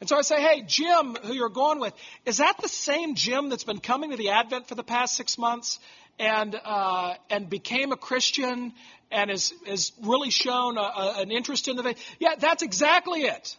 And 0.00 0.08
so 0.08 0.16
I 0.16 0.22
say, 0.22 0.42
hey, 0.42 0.64
Jim, 0.66 1.14
who 1.22 1.32
you're 1.32 1.48
going 1.48 1.78
with, 1.78 1.94
is 2.26 2.38
that 2.38 2.56
the 2.60 2.68
same 2.68 3.14
Jim 3.14 3.50
that's 3.50 3.62
been 3.62 3.78
coming 3.78 4.10
to 4.10 4.16
the 4.16 4.30
Advent 4.30 4.66
for 4.66 4.74
the 4.74 4.82
past 4.82 5.14
six 5.14 5.38
months 5.38 5.78
and 6.18 6.58
uh, 6.64 7.14
and 7.30 7.48
became 7.48 7.92
a 7.92 7.96
Christian 7.96 8.72
and 9.12 9.30
has, 9.30 9.52
has 9.66 9.92
really 10.02 10.30
shown 10.30 10.78
a, 10.78 10.80
a, 10.80 11.14
an 11.22 11.30
interest 11.30 11.68
in 11.68 11.76
the 11.76 11.82
faith? 11.82 11.98
Yeah, 12.18 12.34
that's 12.38 12.62
exactly 12.62 13.22
it. 13.22 13.56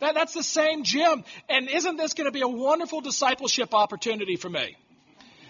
That, 0.00 0.14
that's 0.14 0.34
the 0.34 0.42
same 0.42 0.84
Jim. 0.84 1.24
And 1.48 1.68
isn't 1.68 1.96
this 1.96 2.14
going 2.14 2.26
to 2.26 2.32
be 2.32 2.40
a 2.40 2.48
wonderful 2.48 3.00
discipleship 3.00 3.74
opportunity 3.74 4.36
for 4.36 4.48
me? 4.48 4.76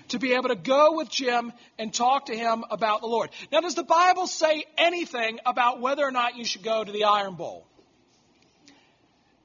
To 0.09 0.19
be 0.19 0.35
able 0.35 0.49
to 0.49 0.57
go 0.57 0.97
with 0.97 1.09
Jim 1.09 1.53
and 1.79 1.95
talk 1.95 2.27
to 2.27 2.37
him 2.37 2.65
about 2.71 3.01
the 3.01 3.07
Lord. 3.07 3.31
Now, 3.51 3.61
does 3.61 3.75
the 3.75 3.85
Bible 3.85 4.27
say 4.27 4.65
anything 4.77 5.39
about 5.47 5.81
whether 5.81 6.05
or 6.05 6.11
not 6.11 6.37
you 6.37 6.45
should 6.45 6.63
go 6.63 6.85
to 6.85 6.93
the 6.93 7.05
Iron 7.05 7.35
Bowl? 7.35 7.67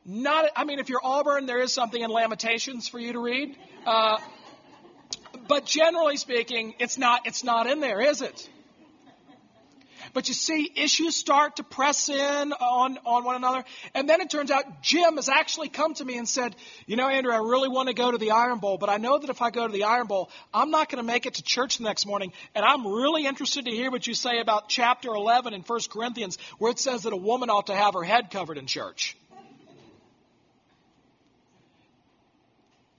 Not, 0.06 0.50
I 0.56 0.64
mean, 0.64 0.80
if 0.80 0.90
you're 0.90 1.02
Auburn, 1.04 1.46
there 1.46 1.60
is 1.60 1.72
something 1.72 2.02
in 2.02 2.10
Lamentations 2.10 2.88
for 2.88 3.00
you 3.00 3.14
to 3.14 3.20
read. 3.20 3.56
Uh, 3.86 4.18
but 5.48 5.66
generally 5.66 6.18
speaking, 6.18 6.76
it's 6.80 6.98
not, 6.98 7.28
it's 7.28 7.44
not 7.44 7.68
in 7.68 7.80
there, 7.80 8.02
is 8.02 8.22
it? 8.22 8.50
But 10.18 10.30
you 10.30 10.34
see, 10.34 10.72
issues 10.76 11.16
start 11.16 11.58
to 11.58 11.64
press 11.64 12.10
in 12.10 12.18
on, 12.52 12.98
on 13.06 13.24
one 13.24 13.36
another. 13.36 13.64
And 13.94 14.10
then 14.10 14.20
it 14.20 14.32
turns 14.32 14.50
out 14.50 14.82
Jim 14.82 15.18
has 15.18 15.30
actually 15.30 15.70
come 15.70 15.94
to 15.94 16.04
me 16.04 16.18
and 16.18 16.28
said, 16.28 16.56
You 16.88 16.96
know, 16.96 17.08
Andrew, 17.08 17.32
I 17.32 17.38
really 17.38 17.70
want 17.70 17.90
to 17.90 17.94
go 17.94 18.10
to 18.10 18.18
the 18.18 18.32
Iron 18.32 18.58
Bowl, 18.58 18.80
but 18.80 18.90
I 18.90 18.98
know 18.98 19.20
that 19.20 19.30
if 19.30 19.44
I 19.44 19.52
go 19.52 19.68
to 19.68 19.72
the 19.72 19.84
Iron 19.84 20.08
Bowl, 20.08 20.32
I'm 20.52 20.72
not 20.72 20.90
going 20.90 20.98
to 20.98 21.06
make 21.06 21.28
it 21.28 21.36
to 21.36 21.44
church 21.44 21.78
the 21.78 21.84
next 21.84 22.08
morning. 22.08 22.34
And 22.56 22.66
I'm 22.66 22.88
really 22.88 23.28
interested 23.28 23.66
to 23.66 23.72
hear 23.72 23.92
what 23.92 24.08
you 24.08 24.16
say 24.16 24.40
about 24.40 24.70
chapter 24.70 25.10
11 25.10 25.54
in 25.54 25.62
1 25.62 25.80
Corinthians, 25.92 26.40
where 26.58 26.72
it 26.72 26.80
says 26.80 27.04
that 27.04 27.14
a 27.14 27.16
woman 27.16 27.52
ought 27.52 27.68
to 27.68 27.76
have 27.76 27.94
her 27.94 28.04
head 28.04 28.32
covered 28.32 28.58
in 28.58 28.66
church. 28.66 29.16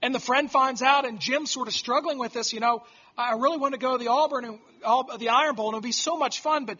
And 0.01 0.15
the 0.15 0.21
friend 0.21 0.49
finds 0.49 0.81
out, 0.81 1.05
and 1.05 1.19
Jim's 1.19 1.51
sort 1.51 1.67
of 1.67 1.73
struggling 1.73 2.17
with 2.17 2.31
this. 2.31 2.53
You 2.53 2.61
know, 2.61 2.85
I 3.17 3.33
really 3.33 3.57
want 3.57 3.73
to 3.73 3.77
go 3.77 3.97
to 3.97 4.01
the 4.01 4.09
Auburn 4.09 4.45
and 4.45 5.19
the 5.19 5.27
Iron 5.27 5.55
Bowl, 5.55 5.67
and 5.67 5.73
it'll 5.73 5.81
be 5.81 5.91
so 5.91 6.15
much 6.15 6.39
fun, 6.39 6.63
but 6.63 6.77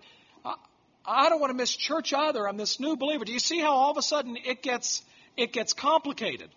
I 1.06 1.30
don't 1.30 1.40
want 1.40 1.52
to 1.52 1.58
miss 1.58 1.76
church 1.76 2.14
either. 2.14 2.48
I'm 2.48 2.58
this 2.58 2.80
new 2.80 2.96
believer. 2.96 3.26
Do 3.26 3.34
you 3.34 3.40
see 3.40 3.60
how 3.60 3.72
all 3.72 3.92
of 3.92 3.98
a 3.98 4.02
sudden 4.02 4.38
it 4.38 4.62
gets 4.62 5.02
it 5.38 5.54
gets 5.54 5.74
complicated? 5.74 6.50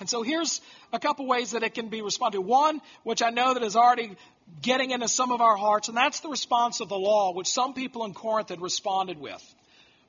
And 0.00 0.08
so 0.08 0.22
here's 0.22 0.60
a 0.92 0.98
couple 0.98 1.26
ways 1.26 1.52
that 1.52 1.62
it 1.62 1.74
can 1.74 1.88
be 1.88 2.02
responded 2.02 2.38
to. 2.38 2.42
One, 2.42 2.80
which 3.02 3.22
I 3.22 3.30
know 3.30 3.54
that 3.54 3.62
is 3.62 3.74
already 3.74 4.16
getting 4.62 4.92
into 4.92 5.08
some 5.08 5.32
of 5.32 5.40
our 5.40 5.56
hearts, 5.56 5.88
and 5.88 5.96
that's 5.96 6.20
the 6.20 6.28
response 6.28 6.80
of 6.80 6.88
the 6.88 6.98
law, 6.98 7.32
which 7.32 7.48
some 7.48 7.74
people 7.74 8.04
in 8.04 8.14
Corinth 8.14 8.50
had 8.50 8.60
responded 8.60 9.18
with 9.18 9.42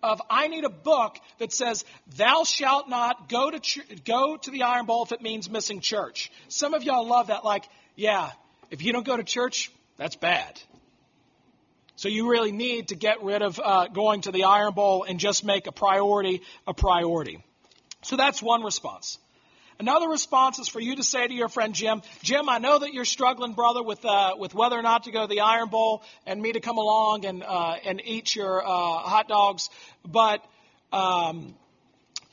of 0.01 0.21
I 0.29 0.47
need 0.47 0.63
a 0.63 0.69
book 0.69 1.17
that 1.39 1.51
says 1.51 1.85
thou 2.15 2.43
shalt 2.43 2.89
not 2.89 3.29
go 3.29 3.49
to 3.51 3.59
ch- 3.59 3.81
go 4.05 4.37
to 4.37 4.51
the 4.51 4.63
Iron 4.63 4.85
Bowl 4.85 5.03
if 5.03 5.11
it 5.11 5.21
means 5.21 5.49
missing 5.49 5.81
church. 5.81 6.31
Some 6.47 6.73
of 6.73 6.83
y'all 6.83 7.05
love 7.05 7.27
that 7.27 7.43
like, 7.43 7.65
yeah, 7.95 8.31
if 8.71 8.81
you 8.81 8.93
don't 8.93 9.05
go 9.05 9.17
to 9.17 9.23
church, 9.23 9.71
that's 9.97 10.15
bad. 10.15 10.59
So 11.99 12.07
you 12.07 12.29
really 12.29 12.53
need 12.53 12.87
to 12.89 12.95
get 12.95 13.23
rid 13.23 13.41
of 13.41 13.59
uh, 13.61 13.89
going 13.89 14.21
to 14.21 14.31
the 14.31 14.45
Iron 14.45 14.73
Bowl 14.73 15.03
and 15.03 15.19
just 15.19 15.43
make 15.43 15.67
a 15.67 15.73
priority 15.73 16.43
a 16.65 16.73
priority. 16.73 17.43
So 18.03 18.15
that's 18.15 18.41
one 18.41 18.63
response. 18.63 19.17
Another 19.81 20.07
response 20.07 20.59
is 20.59 20.69
for 20.69 20.79
you 20.79 20.95
to 20.95 21.03
say 21.03 21.27
to 21.27 21.33
your 21.33 21.49
friend 21.49 21.75
Jim, 21.75 22.01
Jim, 22.23 22.47
I 22.47 22.59
know 22.59 22.79
that 22.79 22.93
you're 22.93 23.03
struggling, 23.03 23.51
brother, 23.51 23.83
with 23.83 24.05
uh, 24.05 24.35
with 24.37 24.55
whether 24.55 24.79
or 24.79 24.81
not 24.81 25.03
to 25.03 25.11
go 25.11 25.23
to 25.23 25.27
the 25.27 25.41
Iron 25.41 25.67
Bowl 25.67 26.01
and 26.25 26.41
me 26.41 26.53
to 26.53 26.61
come 26.61 26.77
along 26.77 27.25
and 27.25 27.43
uh, 27.43 27.75
and 27.83 28.01
eat 28.05 28.33
your 28.33 28.65
uh, 28.65 28.69
hot 28.69 29.27
dogs, 29.27 29.69
but 30.07 30.41
um, 30.93 31.53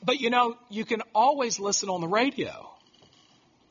but 0.05 0.21
you 0.21 0.31
know 0.31 0.57
you 0.71 0.85
can 0.85 1.03
always 1.13 1.59
listen 1.59 1.89
on 1.89 2.01
the 2.01 2.07
radio. 2.07 2.76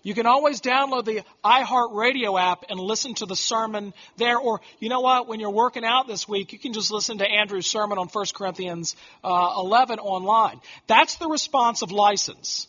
You 0.05 0.13
can 0.13 0.27
always 0.27 0.61
download 0.61 1.05
the 1.05 1.23
iHeartRadio 1.43 2.39
app 2.39 2.65
and 2.69 2.79
listen 2.79 3.15
to 3.15 3.25
the 3.25 3.35
sermon 3.35 3.91
there. 4.17 4.37
Or, 4.37 4.61
you 4.77 4.87
know 4.87 4.99
what, 4.99 5.27
when 5.27 5.39
you're 5.39 5.49
working 5.49 5.83
out 5.83 6.07
this 6.07 6.29
week, 6.29 6.53
you 6.53 6.59
can 6.59 6.73
just 6.73 6.91
listen 6.91 7.17
to 7.17 7.25
Andrew's 7.27 7.65
sermon 7.65 7.97
on 7.97 8.07
1 8.09 8.25
Corinthians 8.35 8.95
uh, 9.23 9.55
11 9.57 9.97
online. 9.97 10.61
That's 10.85 11.15
the 11.15 11.27
response 11.27 11.81
of 11.81 11.91
license. 11.91 12.67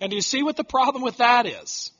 And 0.00 0.10
do 0.10 0.16
you 0.16 0.22
see 0.22 0.44
what 0.44 0.56
the 0.56 0.62
problem 0.62 1.02
with 1.02 1.16
that 1.16 1.44
is? 1.44 1.90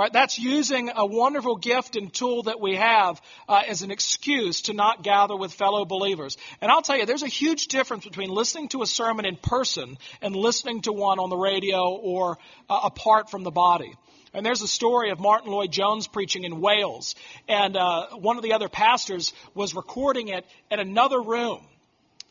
Right? 0.00 0.10
That's 0.10 0.38
using 0.38 0.90
a 0.96 1.04
wonderful 1.04 1.56
gift 1.56 1.94
and 1.94 2.10
tool 2.10 2.44
that 2.44 2.58
we 2.58 2.76
have 2.76 3.20
uh, 3.46 3.60
as 3.68 3.82
an 3.82 3.90
excuse 3.90 4.62
to 4.62 4.72
not 4.72 5.02
gather 5.02 5.36
with 5.36 5.52
fellow 5.52 5.84
believers. 5.84 6.38
And 6.62 6.70
I'll 6.70 6.80
tell 6.80 6.96
you, 6.96 7.04
there's 7.04 7.22
a 7.22 7.28
huge 7.28 7.66
difference 7.66 8.04
between 8.04 8.30
listening 8.30 8.68
to 8.68 8.80
a 8.80 8.86
sermon 8.86 9.26
in 9.26 9.36
person 9.36 9.98
and 10.22 10.34
listening 10.34 10.80
to 10.82 10.92
one 10.92 11.18
on 11.18 11.28
the 11.28 11.36
radio 11.36 11.90
or 11.90 12.38
uh, 12.70 12.80
apart 12.84 13.30
from 13.30 13.42
the 13.42 13.50
body. 13.50 13.92
And 14.32 14.46
there's 14.46 14.62
a 14.62 14.68
story 14.68 15.10
of 15.10 15.20
Martyn 15.20 15.52
Lloyd-Jones 15.52 16.06
preaching 16.06 16.44
in 16.44 16.62
Wales, 16.62 17.14
and 17.46 17.76
uh, 17.76 18.06
one 18.12 18.38
of 18.38 18.42
the 18.42 18.54
other 18.54 18.70
pastors 18.70 19.34
was 19.54 19.74
recording 19.74 20.28
it 20.28 20.46
in 20.70 20.80
another 20.80 21.20
room 21.20 21.60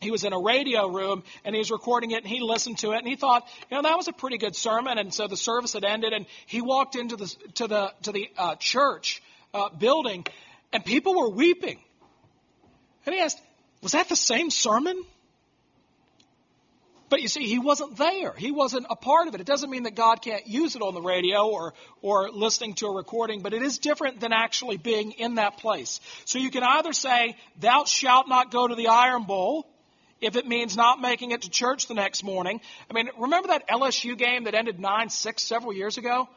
he 0.00 0.10
was 0.10 0.24
in 0.24 0.32
a 0.32 0.38
radio 0.38 0.88
room 0.88 1.22
and 1.44 1.54
he 1.54 1.58
was 1.58 1.70
recording 1.70 2.12
it 2.12 2.22
and 2.22 2.26
he 2.26 2.40
listened 2.40 2.78
to 2.78 2.92
it 2.92 2.98
and 2.98 3.06
he 3.06 3.16
thought, 3.16 3.46
you 3.70 3.76
know, 3.76 3.82
that 3.82 3.96
was 3.96 4.08
a 4.08 4.12
pretty 4.12 4.38
good 4.38 4.56
sermon. 4.56 4.96
And 4.96 5.12
so 5.12 5.26
the 5.26 5.36
service 5.36 5.74
had 5.74 5.84
ended 5.84 6.14
and 6.14 6.24
he 6.46 6.62
walked 6.62 6.96
into 6.96 7.16
the 7.16 7.26
to 7.56 7.68
the 7.68 7.92
to 8.02 8.12
the 8.12 8.30
uh, 8.38 8.54
church 8.56 9.22
uh, 9.52 9.68
building 9.68 10.24
and 10.72 10.82
people 10.84 11.14
were 11.14 11.28
weeping. 11.28 11.78
And 13.04 13.14
he 13.14 13.20
asked, 13.20 13.40
"Was 13.82 13.92
that 13.92 14.08
the 14.08 14.16
same 14.16 14.50
sermon?" 14.50 15.02
But 17.10 17.22
you 17.22 17.28
see, 17.28 17.44
he 17.44 17.58
wasn't 17.58 17.96
there. 17.96 18.32
He 18.32 18.52
wasn't 18.52 18.86
a 18.88 18.94
part 18.94 19.26
of 19.26 19.34
it. 19.34 19.40
It 19.40 19.46
doesn't 19.46 19.68
mean 19.68 19.82
that 19.82 19.96
God 19.96 20.22
can't 20.22 20.46
use 20.46 20.76
it 20.76 20.82
on 20.82 20.94
the 20.94 21.02
radio 21.02 21.48
or, 21.48 21.74
or 22.02 22.30
listening 22.30 22.74
to 22.74 22.86
a 22.86 22.94
recording, 22.94 23.42
but 23.42 23.52
it 23.52 23.62
is 23.62 23.78
different 23.78 24.20
than 24.20 24.32
actually 24.32 24.76
being 24.76 25.10
in 25.10 25.34
that 25.34 25.56
place. 25.56 26.00
So 26.24 26.38
you 26.38 26.52
can 26.52 26.62
either 26.62 26.92
say, 26.92 27.36
Thou 27.58 27.84
shalt 27.84 28.28
not 28.28 28.52
go 28.52 28.68
to 28.68 28.76
the 28.76 28.86
iron 28.86 29.24
bowl, 29.24 29.66
if 30.20 30.36
it 30.36 30.46
means 30.46 30.76
not 30.76 31.00
making 31.00 31.30
it 31.30 31.42
to 31.42 31.50
church 31.50 31.86
the 31.86 31.94
next 31.94 32.22
morning. 32.22 32.60
I 32.90 32.94
mean, 32.94 33.10
remember 33.18 33.48
that 33.48 33.68
LSU 33.68 34.16
game 34.16 34.44
that 34.44 34.54
ended 34.54 34.78
9 34.78 35.10
6 35.10 35.42
several 35.42 35.72
years 35.72 35.98
ago? 35.98 36.28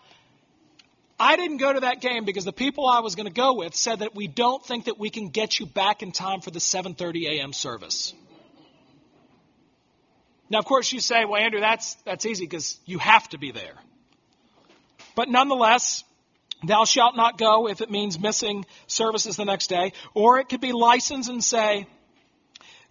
I 1.19 1.35
didn't 1.35 1.57
go 1.57 1.71
to 1.71 1.81
that 1.81 2.01
game 2.01 2.25
because 2.25 2.43
the 2.43 2.53
people 2.53 2.87
I 2.87 2.99
was 2.99 3.15
going 3.15 3.27
to 3.27 3.33
go 3.33 3.53
with 3.53 3.75
said 3.75 3.99
that 3.99 4.15
we 4.15 4.27
don't 4.27 4.65
think 4.65 4.85
that 4.85 4.99
we 4.99 5.09
can 5.09 5.29
get 5.29 5.59
you 5.59 5.65
back 5.65 6.01
in 6.01 6.11
time 6.11 6.41
for 6.41 6.51
the 6.51 6.59
7:30 6.59 7.27
a.m. 7.27 7.53
service. 7.53 8.13
Now, 10.49 10.59
of 10.59 10.65
course, 10.65 10.91
you 10.91 10.99
say, 10.99 11.25
"Well, 11.25 11.41
Andrew, 11.41 11.59
that's 11.59 11.93
that's 12.03 12.25
easy 12.25 12.45
because 12.45 12.77
you 12.85 12.97
have 12.99 13.29
to 13.29 13.37
be 13.37 13.51
there." 13.51 13.75
But 15.15 15.29
nonetheless, 15.29 16.03
thou 16.63 16.85
shalt 16.85 17.15
not 17.15 17.37
go 17.37 17.67
if 17.67 17.81
it 17.81 17.91
means 17.91 18.19
missing 18.19 18.65
services 18.87 19.35
the 19.35 19.45
next 19.45 19.67
day, 19.67 19.93
or 20.13 20.39
it 20.39 20.49
could 20.49 20.61
be 20.61 20.71
license 20.71 21.29
and 21.29 21.43
say, 21.43 21.87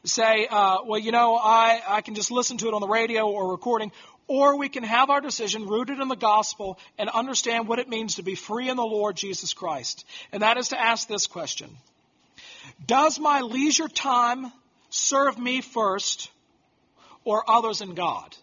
say, 0.04 0.47
uh, 0.50 0.78
well, 0.85 0.99
you 0.99 1.12
know, 1.12 1.37
I, 1.37 1.80
I 1.87 2.00
can 2.00 2.14
just 2.14 2.30
listen 2.30 2.59
to 2.59 2.68
it 2.68 2.75
on 2.75 2.80
the 2.80 2.88
radio 2.88 3.28
or 3.28 3.50
recording, 3.50 3.92
or 4.26 4.56
we 4.56 4.68
can 4.68 4.82
have 4.82 5.11
our 5.11 5.21
decision 5.21 5.66
rooted 5.66 6.00
in 6.00 6.09
the 6.09 6.16
gospel 6.16 6.78
and 6.99 7.09
understand 7.09 7.68
what 7.68 7.78
it 7.78 7.88
means 7.88 8.16
to 8.16 8.23
be 8.23 8.35
free 8.35 8.68
in 8.68 8.76
the 8.76 8.82
Lord 8.82 9.16
Jesus 9.16 9.52
Christ. 9.52 10.04
And 10.32 10.42
that 10.42 10.56
is 10.56 10.68
to 10.68 10.80
ask 10.80 11.09
this 11.09 11.26
question 11.26 11.71
Does 12.87 13.18
my 13.18 13.40
leisure 13.40 13.88
time 13.88 14.52
serve 14.90 15.38
me 15.38 15.61
first 15.61 16.30
or 17.25 17.49
others 17.49 17.80
in 17.80 17.94
God? 17.94 18.37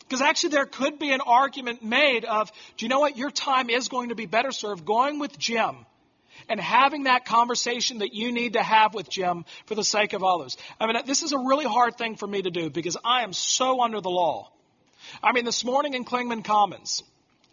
Because 0.00 0.22
actually, 0.22 0.50
there 0.50 0.64
could 0.64 0.98
be 0.98 1.12
an 1.12 1.20
argument 1.20 1.84
made 1.84 2.24
of, 2.24 2.50
do 2.78 2.86
you 2.86 2.88
know 2.88 3.00
what? 3.00 3.18
Your 3.18 3.30
time 3.30 3.68
is 3.68 3.88
going 3.88 4.08
to 4.08 4.14
be 4.14 4.24
better 4.24 4.52
served 4.52 4.86
going 4.86 5.18
with 5.18 5.38
Jim 5.38 5.84
and 6.48 6.60
having 6.60 7.04
that 7.04 7.24
conversation 7.24 7.98
that 7.98 8.14
you 8.14 8.32
need 8.32 8.54
to 8.54 8.62
have 8.62 8.94
with 8.94 9.08
Jim 9.08 9.44
for 9.66 9.74
the 9.74 9.84
sake 9.84 10.12
of 10.12 10.22
others. 10.24 10.56
I 10.80 10.86
mean, 10.86 10.96
this 11.06 11.22
is 11.22 11.32
a 11.32 11.38
really 11.38 11.66
hard 11.66 11.96
thing 11.96 12.16
for 12.16 12.26
me 12.26 12.42
to 12.42 12.50
do 12.50 12.70
because 12.70 12.96
I 13.04 13.22
am 13.22 13.32
so 13.32 13.82
under 13.82 14.00
the 14.00 14.10
law. 14.10 14.50
I 15.22 15.32
mean, 15.32 15.44
this 15.44 15.64
morning 15.64 15.94
in 15.94 16.04
Klingman 16.04 16.44
Commons, 16.44 17.02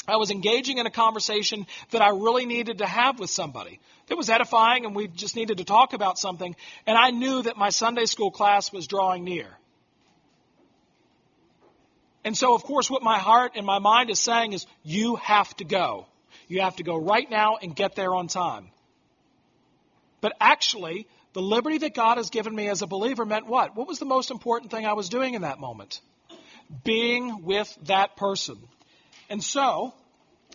I 0.07 0.17
was 0.17 0.29
engaging 0.29 0.77
in 0.77 0.85
a 0.85 0.91
conversation 0.91 1.65
that 1.91 2.01
I 2.01 2.09
really 2.09 2.45
needed 2.45 2.79
to 2.79 2.85
have 2.85 3.19
with 3.19 3.29
somebody. 3.29 3.79
It 4.07 4.15
was 4.15 4.29
edifying 4.29 4.85
and 4.85 4.95
we 4.95 5.07
just 5.07 5.35
needed 5.35 5.57
to 5.57 5.63
talk 5.63 5.93
about 5.93 6.19
something. 6.19 6.55
And 6.85 6.97
I 6.97 7.09
knew 7.09 7.41
that 7.41 7.57
my 7.57 7.69
Sunday 7.69 8.05
school 8.05 8.29
class 8.29 8.71
was 8.71 8.87
drawing 8.87 9.23
near. 9.23 9.47
And 12.23 12.35
so, 12.35 12.55
of 12.55 12.63
course, 12.63 12.89
what 12.89 13.03
my 13.03 13.19
heart 13.19 13.53
and 13.55 13.65
my 13.65 13.79
mind 13.79 14.09
is 14.09 14.19
saying 14.19 14.53
is, 14.53 14.65
you 14.83 15.15
have 15.17 15.55
to 15.57 15.63
go. 15.63 16.07
You 16.47 16.61
have 16.61 16.75
to 16.77 16.83
go 16.83 16.97
right 16.97 17.29
now 17.29 17.57
and 17.61 17.75
get 17.75 17.95
there 17.95 18.13
on 18.13 18.27
time. 18.27 18.69
But 20.25 20.35
actually, 20.41 21.07
the 21.33 21.41
liberty 21.43 21.77
that 21.77 21.93
God 21.93 22.17
has 22.17 22.31
given 22.31 22.55
me 22.55 22.67
as 22.67 22.81
a 22.81 22.87
believer 22.87 23.25
meant 23.25 23.45
what? 23.45 23.75
What 23.75 23.87
was 23.87 23.99
the 23.99 24.05
most 24.05 24.31
important 24.31 24.71
thing 24.71 24.83
I 24.83 24.93
was 24.93 25.07
doing 25.07 25.35
in 25.35 25.43
that 25.43 25.59
moment? 25.59 26.01
Being 26.83 27.43
with 27.43 27.71
that 27.83 28.17
person. 28.17 28.57
And 29.29 29.43
so, 29.43 29.93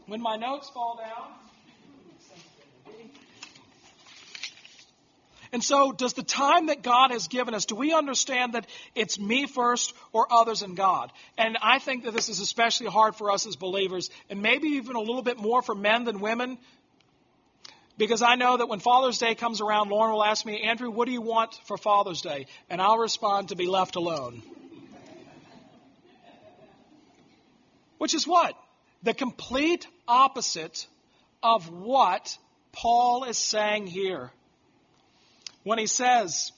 when 0.07 0.21
my 0.21 0.35
notes 0.35 0.69
fall 0.71 0.99
down, 0.99 1.35
And 5.53 5.63
so, 5.65 5.93
does 5.93 6.15
the 6.15 6.23
time 6.23 6.67
that 6.67 6.83
God 6.83 7.11
has 7.11 7.29
given 7.29 7.55
us, 7.55 7.65
do 7.65 7.75
we 7.75 7.93
understand 7.93 8.55
that 8.55 8.67
it's 8.95 9.19
me 9.19 9.47
first 9.47 9.95
or 10.13 10.33
others 10.33 10.63
and 10.63 10.77
God? 10.77 11.13
And 11.37 11.59
I 11.61 11.79
think 11.81 12.05
that 12.05 12.15
this 12.15 12.29
is 12.29 12.41
especially 12.41 12.87
hard 12.87 13.17
for 13.17 13.33
us 13.33 13.47
as 13.47 13.57
believers, 13.57 14.11
and 14.29 14.43
maybe 14.43 14.69
even 14.69 14.95
a 14.95 15.01
little 15.01 15.23
bit 15.23 15.39
more 15.39 15.61
for 15.63 15.75
men 15.75 16.05
than 16.05 16.21
women. 16.21 16.59
Because 18.01 18.23
I 18.23 18.35
know 18.37 18.57
that 18.57 18.67
when 18.67 18.81
Father's 18.81 19.19
Day 19.19 19.35
comes 19.35 19.61
around, 19.61 19.91
Lauren 19.91 20.13
will 20.15 20.25
ask 20.25 20.47
me, 20.47 20.63
Andrew, 20.63 20.91
what 20.91 21.05
do 21.05 21.13
you 21.13 21.21
want 21.21 21.61
for 21.67 21.77
Father's 21.77 22.23
Day? 22.23 22.47
And 22.71 22.81
I'll 22.81 22.97
respond 22.97 23.51
to 23.51 23.57
be 23.57 23.67
left 23.67 23.95
alone. 23.95 24.43
Which 27.99 28.15
is 28.15 28.27
what? 28.27 28.55
The 29.03 29.13
complete 29.13 29.87
opposite 30.09 30.87
of 31.43 31.71
what 31.71 32.39
Paul 32.73 33.25
is 33.25 33.37
saying 33.37 33.87
here. 33.87 34.31
When 35.63 35.79
he 35.79 35.87
says 35.87 36.53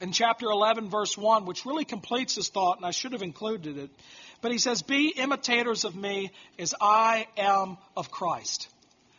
in 0.00 0.12
chapter 0.12 0.46
11, 0.46 0.90
verse 0.90 1.18
1, 1.18 1.44
which 1.44 1.66
really 1.66 1.86
completes 1.86 2.36
his 2.36 2.50
thought, 2.50 2.76
and 2.76 2.86
I 2.86 2.92
should 2.92 3.14
have 3.14 3.22
included 3.22 3.78
it, 3.78 3.90
but 4.42 4.52
he 4.52 4.58
says, 4.58 4.82
Be 4.82 5.08
imitators 5.08 5.82
of 5.82 5.96
me 5.96 6.30
as 6.56 6.72
I 6.80 7.26
am 7.36 7.78
of 7.96 8.12
Christ. 8.12 8.68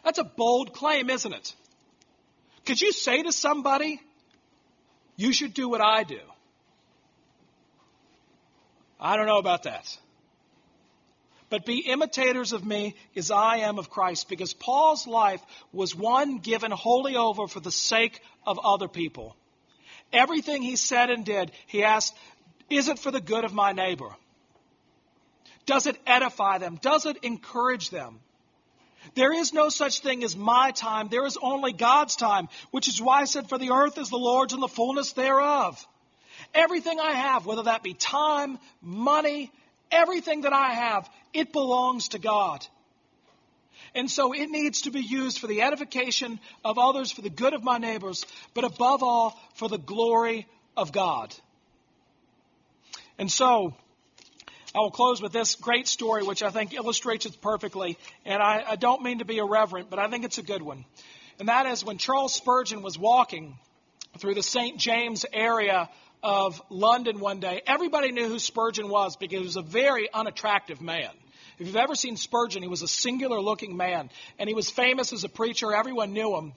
That's 0.03 0.19
a 0.19 0.23
bold 0.23 0.73
claim, 0.73 1.09
isn't 1.09 1.33
it? 1.33 1.55
Could 2.65 2.81
you 2.81 2.91
say 2.91 3.23
to 3.23 3.31
somebody, 3.31 4.01
You 5.15 5.33
should 5.33 5.53
do 5.53 5.69
what 5.69 5.81
I 5.81 6.03
do? 6.03 6.19
I 8.99 9.15
don't 9.15 9.27
know 9.27 9.37
about 9.37 9.63
that. 9.63 9.97
But 11.49 11.65
be 11.65 11.79
imitators 11.79 12.53
of 12.53 12.63
me 12.63 12.95
as 13.15 13.31
I 13.31 13.57
am 13.57 13.79
of 13.79 13.89
Christ, 13.89 14.29
because 14.29 14.53
Paul's 14.53 15.07
life 15.07 15.41
was 15.73 15.95
one 15.95 16.37
given 16.37 16.71
wholly 16.71 17.15
over 17.15 17.47
for 17.47 17.59
the 17.59 17.71
sake 17.71 18.21
of 18.45 18.59
other 18.59 18.87
people. 18.87 19.35
Everything 20.13 20.61
he 20.61 20.75
said 20.75 21.09
and 21.09 21.25
did, 21.25 21.51
he 21.65 21.83
asked, 21.83 22.15
Is 22.69 22.87
it 22.87 22.99
for 22.99 23.09
the 23.09 23.21
good 23.21 23.45
of 23.45 23.53
my 23.53 23.71
neighbor? 23.71 24.09
Does 25.65 25.87
it 25.87 25.97
edify 26.05 26.57
them? 26.57 26.77
Does 26.81 27.05
it 27.05 27.17
encourage 27.23 27.89
them? 27.89 28.19
There 29.15 29.33
is 29.33 29.53
no 29.53 29.69
such 29.69 29.99
thing 30.01 30.23
as 30.23 30.35
my 30.35 30.71
time. 30.71 31.07
There 31.09 31.25
is 31.25 31.37
only 31.41 31.73
God's 31.73 32.15
time, 32.15 32.49
which 32.71 32.87
is 32.87 33.01
why 33.01 33.21
I 33.21 33.25
said, 33.25 33.49
For 33.49 33.57
the 33.57 33.71
earth 33.71 33.97
is 33.97 34.09
the 34.09 34.17
Lord's 34.17 34.53
and 34.53 34.61
the 34.61 34.67
fullness 34.67 35.13
thereof. 35.13 35.85
Everything 36.53 36.99
I 36.99 37.11
have, 37.11 37.45
whether 37.45 37.63
that 37.63 37.83
be 37.83 37.93
time, 37.93 38.59
money, 38.81 39.51
everything 39.91 40.41
that 40.41 40.53
I 40.53 40.73
have, 40.73 41.09
it 41.33 41.51
belongs 41.51 42.09
to 42.09 42.19
God. 42.19 42.65
And 43.95 44.09
so 44.09 44.33
it 44.33 44.49
needs 44.49 44.83
to 44.83 44.91
be 44.91 45.01
used 45.01 45.39
for 45.39 45.47
the 45.47 45.61
edification 45.61 46.39
of 46.63 46.77
others, 46.77 47.11
for 47.11 47.21
the 47.21 47.29
good 47.29 47.53
of 47.53 47.63
my 47.63 47.77
neighbors, 47.77 48.25
but 48.53 48.63
above 48.63 49.03
all, 49.03 49.39
for 49.55 49.67
the 49.67 49.77
glory 49.77 50.47
of 50.77 50.91
God. 50.91 51.35
And 53.17 53.31
so, 53.31 53.75
I 54.75 54.79
will 54.79 54.91
close 54.91 55.21
with 55.21 55.31
this 55.31 55.55
great 55.55 55.87
story, 55.87 56.23
which 56.23 56.43
I 56.43 56.51
think 56.51 56.73
illustrates 56.73 57.25
it 57.25 57.41
perfectly. 57.41 57.97
And 58.25 58.41
I, 58.41 58.63
I 58.67 58.75
don't 58.75 59.01
mean 59.01 59.19
to 59.19 59.25
be 59.25 59.37
irreverent, 59.37 59.89
but 59.89 59.97
I 59.97 60.09
think 60.09 60.25
it's 60.25 60.37
a 60.37 60.43
good 60.43 60.61
one. 60.61 60.85
And 61.39 61.49
that 61.49 61.65
is 61.65 61.83
when 61.83 61.97
Charles 61.97 62.33
Spurgeon 62.33 62.81
was 62.81 62.97
walking 62.97 63.57
through 64.19 64.35
the 64.35 64.43
St. 64.43 64.77
James 64.77 65.25
area 65.31 65.89
of 66.21 66.61
London 66.69 67.19
one 67.19 67.39
day, 67.39 67.61
everybody 67.65 68.11
knew 68.11 68.27
who 68.27 68.39
Spurgeon 68.39 68.89
was 68.89 69.15
because 69.15 69.39
he 69.39 69.45
was 69.45 69.55
a 69.55 69.61
very 69.61 70.11
unattractive 70.13 70.81
man. 70.81 71.09
If 71.57 71.67
you've 71.67 71.75
ever 71.75 71.95
seen 71.95 72.17
Spurgeon, 72.17 72.61
he 72.61 72.67
was 72.67 72.81
a 72.81 72.87
singular 72.87 73.39
looking 73.41 73.75
man, 73.75 74.09
and 74.37 74.47
he 74.47 74.55
was 74.55 74.69
famous 74.69 75.13
as 75.13 75.23
a 75.23 75.29
preacher. 75.29 75.73
Everyone 75.73 76.13
knew 76.13 76.35
him. 76.35 76.53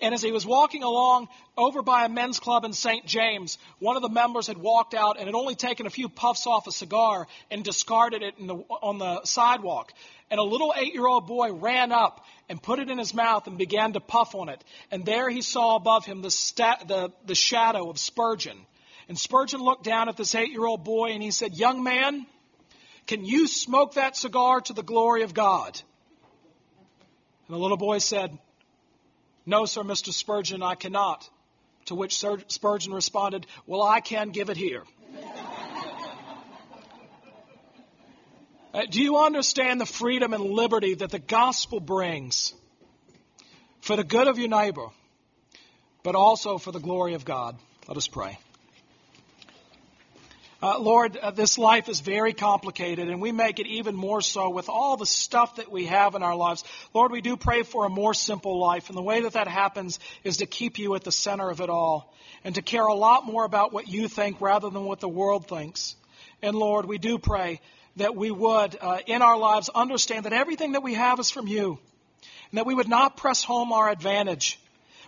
And 0.00 0.14
as 0.14 0.22
he 0.22 0.32
was 0.32 0.46
walking 0.46 0.82
along 0.82 1.28
over 1.56 1.82
by 1.82 2.04
a 2.04 2.08
men's 2.08 2.40
club 2.40 2.64
in 2.64 2.72
St. 2.72 3.06
James, 3.06 3.58
one 3.78 3.96
of 3.96 4.02
the 4.02 4.08
members 4.08 4.46
had 4.46 4.58
walked 4.58 4.94
out 4.94 5.18
and 5.18 5.26
had 5.26 5.34
only 5.34 5.54
taken 5.54 5.86
a 5.86 5.90
few 5.90 6.08
puffs 6.08 6.46
off 6.46 6.66
a 6.66 6.72
cigar 6.72 7.26
and 7.50 7.64
discarded 7.64 8.22
it 8.22 8.34
the, 8.38 8.54
on 8.54 8.98
the 8.98 9.24
sidewalk. 9.24 9.92
And 10.30 10.40
a 10.40 10.42
little 10.42 10.74
eight 10.76 10.94
year 10.94 11.06
old 11.06 11.26
boy 11.26 11.52
ran 11.52 11.92
up 11.92 12.24
and 12.48 12.62
put 12.62 12.78
it 12.78 12.90
in 12.90 12.98
his 12.98 13.14
mouth 13.14 13.46
and 13.46 13.56
began 13.56 13.92
to 13.92 14.00
puff 14.00 14.34
on 14.34 14.48
it. 14.48 14.62
And 14.90 15.04
there 15.04 15.30
he 15.30 15.42
saw 15.42 15.76
above 15.76 16.04
him 16.04 16.22
the, 16.22 16.30
sta- 16.30 16.84
the, 16.86 17.12
the 17.26 17.34
shadow 17.34 17.88
of 17.90 17.98
Spurgeon. 17.98 18.58
And 19.08 19.18
Spurgeon 19.18 19.60
looked 19.60 19.84
down 19.84 20.08
at 20.08 20.16
this 20.16 20.34
eight 20.34 20.50
year 20.50 20.64
old 20.64 20.84
boy 20.84 21.10
and 21.12 21.22
he 21.22 21.30
said, 21.30 21.54
Young 21.54 21.82
man, 21.82 22.26
can 23.06 23.24
you 23.24 23.46
smoke 23.46 23.94
that 23.94 24.16
cigar 24.16 24.60
to 24.62 24.72
the 24.72 24.82
glory 24.82 25.22
of 25.22 25.34
God? 25.34 25.80
And 27.46 27.54
the 27.54 27.58
little 27.58 27.76
boy 27.76 27.98
said, 27.98 28.38
No, 29.46 29.66
sir, 29.66 29.82
Mr. 29.82 30.12
Spurgeon, 30.12 30.62
I 30.62 30.74
cannot. 30.74 31.28
To 31.86 31.94
which 31.94 32.18
Spurgeon 32.48 32.94
responded, 32.94 33.46
Well, 33.66 33.82
I 33.82 34.00
can 34.00 34.30
give 34.30 34.48
it 34.48 34.56
here. 34.56 34.84
uh, 38.72 38.82
do 38.90 39.02
you 39.02 39.18
understand 39.18 39.80
the 39.80 39.86
freedom 39.86 40.32
and 40.32 40.44
liberty 40.44 40.94
that 40.94 41.10
the 41.10 41.18
gospel 41.18 41.80
brings 41.80 42.54
for 43.82 43.96
the 43.96 44.04
good 44.04 44.28
of 44.28 44.38
your 44.38 44.48
neighbor, 44.48 44.88
but 46.02 46.14
also 46.14 46.56
for 46.56 46.72
the 46.72 46.80
glory 46.80 47.12
of 47.14 47.26
God? 47.26 47.58
Let 47.86 47.98
us 47.98 48.08
pray. 48.08 48.38
Uh, 50.64 50.78
Lord, 50.78 51.18
uh, 51.18 51.30
this 51.30 51.58
life 51.58 51.90
is 51.90 52.00
very 52.00 52.32
complicated, 52.32 53.10
and 53.10 53.20
we 53.20 53.32
make 53.32 53.58
it 53.58 53.66
even 53.66 53.94
more 53.94 54.22
so 54.22 54.48
with 54.48 54.70
all 54.70 54.96
the 54.96 55.04
stuff 55.04 55.56
that 55.56 55.70
we 55.70 55.84
have 55.84 56.14
in 56.14 56.22
our 56.22 56.34
lives. 56.34 56.64
Lord, 56.94 57.12
we 57.12 57.20
do 57.20 57.36
pray 57.36 57.64
for 57.64 57.84
a 57.84 57.90
more 57.90 58.14
simple 58.14 58.58
life, 58.58 58.88
and 58.88 58.96
the 58.96 59.02
way 59.02 59.20
that 59.20 59.34
that 59.34 59.46
happens 59.46 60.00
is 60.22 60.38
to 60.38 60.46
keep 60.46 60.78
you 60.78 60.94
at 60.94 61.04
the 61.04 61.12
center 61.12 61.50
of 61.50 61.60
it 61.60 61.68
all 61.68 62.14
and 62.44 62.54
to 62.54 62.62
care 62.62 62.86
a 62.86 62.94
lot 62.94 63.26
more 63.26 63.44
about 63.44 63.74
what 63.74 63.88
you 63.88 64.08
think 64.08 64.40
rather 64.40 64.70
than 64.70 64.86
what 64.86 65.00
the 65.00 65.08
world 65.08 65.48
thinks. 65.48 65.96
And 66.40 66.56
Lord, 66.56 66.86
we 66.86 66.96
do 66.96 67.18
pray 67.18 67.60
that 67.96 68.16
we 68.16 68.30
would, 68.30 68.74
uh, 68.80 69.00
in 69.06 69.20
our 69.20 69.36
lives, 69.36 69.68
understand 69.68 70.24
that 70.24 70.32
everything 70.32 70.72
that 70.72 70.82
we 70.82 70.94
have 70.94 71.20
is 71.20 71.30
from 71.30 71.46
you, 71.46 71.78
and 72.50 72.56
that 72.56 72.64
we 72.64 72.74
would 72.74 72.88
not 72.88 73.18
press 73.18 73.44
home 73.44 73.70
our 73.74 73.90
advantage, 73.90 74.58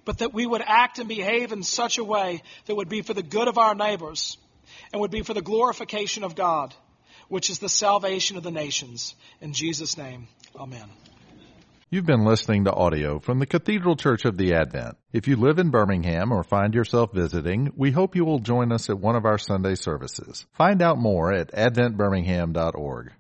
but 0.05 0.19
that 0.19 0.35
we 0.35 0.45
would 0.45 0.62
act 0.66 0.99
and 0.99 1.09
behave 1.09 1.51
in 1.51 1.62
such 1.62 1.97
a 1.97 2.05
way 2.05 2.42
that 2.66 2.75
would 2.75 2.90
be 2.90 3.01
for 3.01 3.14
the 3.14 3.23
good 3.23 3.49
of 3.49 3.57
our 3.57 3.75
neighbors 3.75 4.37
and 4.93 5.01
would 5.01 5.11
be 5.11 5.23
for 5.23 5.35
the 5.35 5.43
glorification 5.43 6.25
of 6.25 6.35
God, 6.35 6.75
which 7.29 7.51
is 7.51 7.59
the 7.59 7.69
salvation 7.69 8.37
of 8.37 8.43
the 8.43 8.51
nations. 8.51 9.15
In 9.41 9.53
Jesus' 9.53 9.97
name, 9.97 10.29
amen. 10.55 10.89
You've 11.89 12.05
been 12.05 12.25
listening 12.25 12.65
to 12.65 12.73
audio 12.73 13.21
from 13.21 13.39
the 13.39 13.47
Cathedral 13.47 13.95
Church 13.95 14.25
of 14.25 14.37
the 14.37 14.55
Advent. 14.55 14.97
If 15.12 15.29
you 15.29 15.37
live 15.37 15.61
in 15.61 15.71
Birmingham 15.71 16.33
or 16.33 16.43
find 16.43 16.75
yourself 16.75 17.12
visiting, 17.12 17.73
we 17.77 17.93
hope 17.93 18.17
you 18.17 18.25
will 18.25 18.41
join 18.41 18.73
us 18.73 18.91
at 18.91 18.99
one 18.99 19.15
of 19.15 19.25
our 19.25 19.39
Sunday 19.39 19.77
services. 19.77 20.47
Find 20.55 20.83
out 20.83 20.99
more 20.99 21.33
at 21.33 21.53
adventbirmingham.org. 21.53 23.12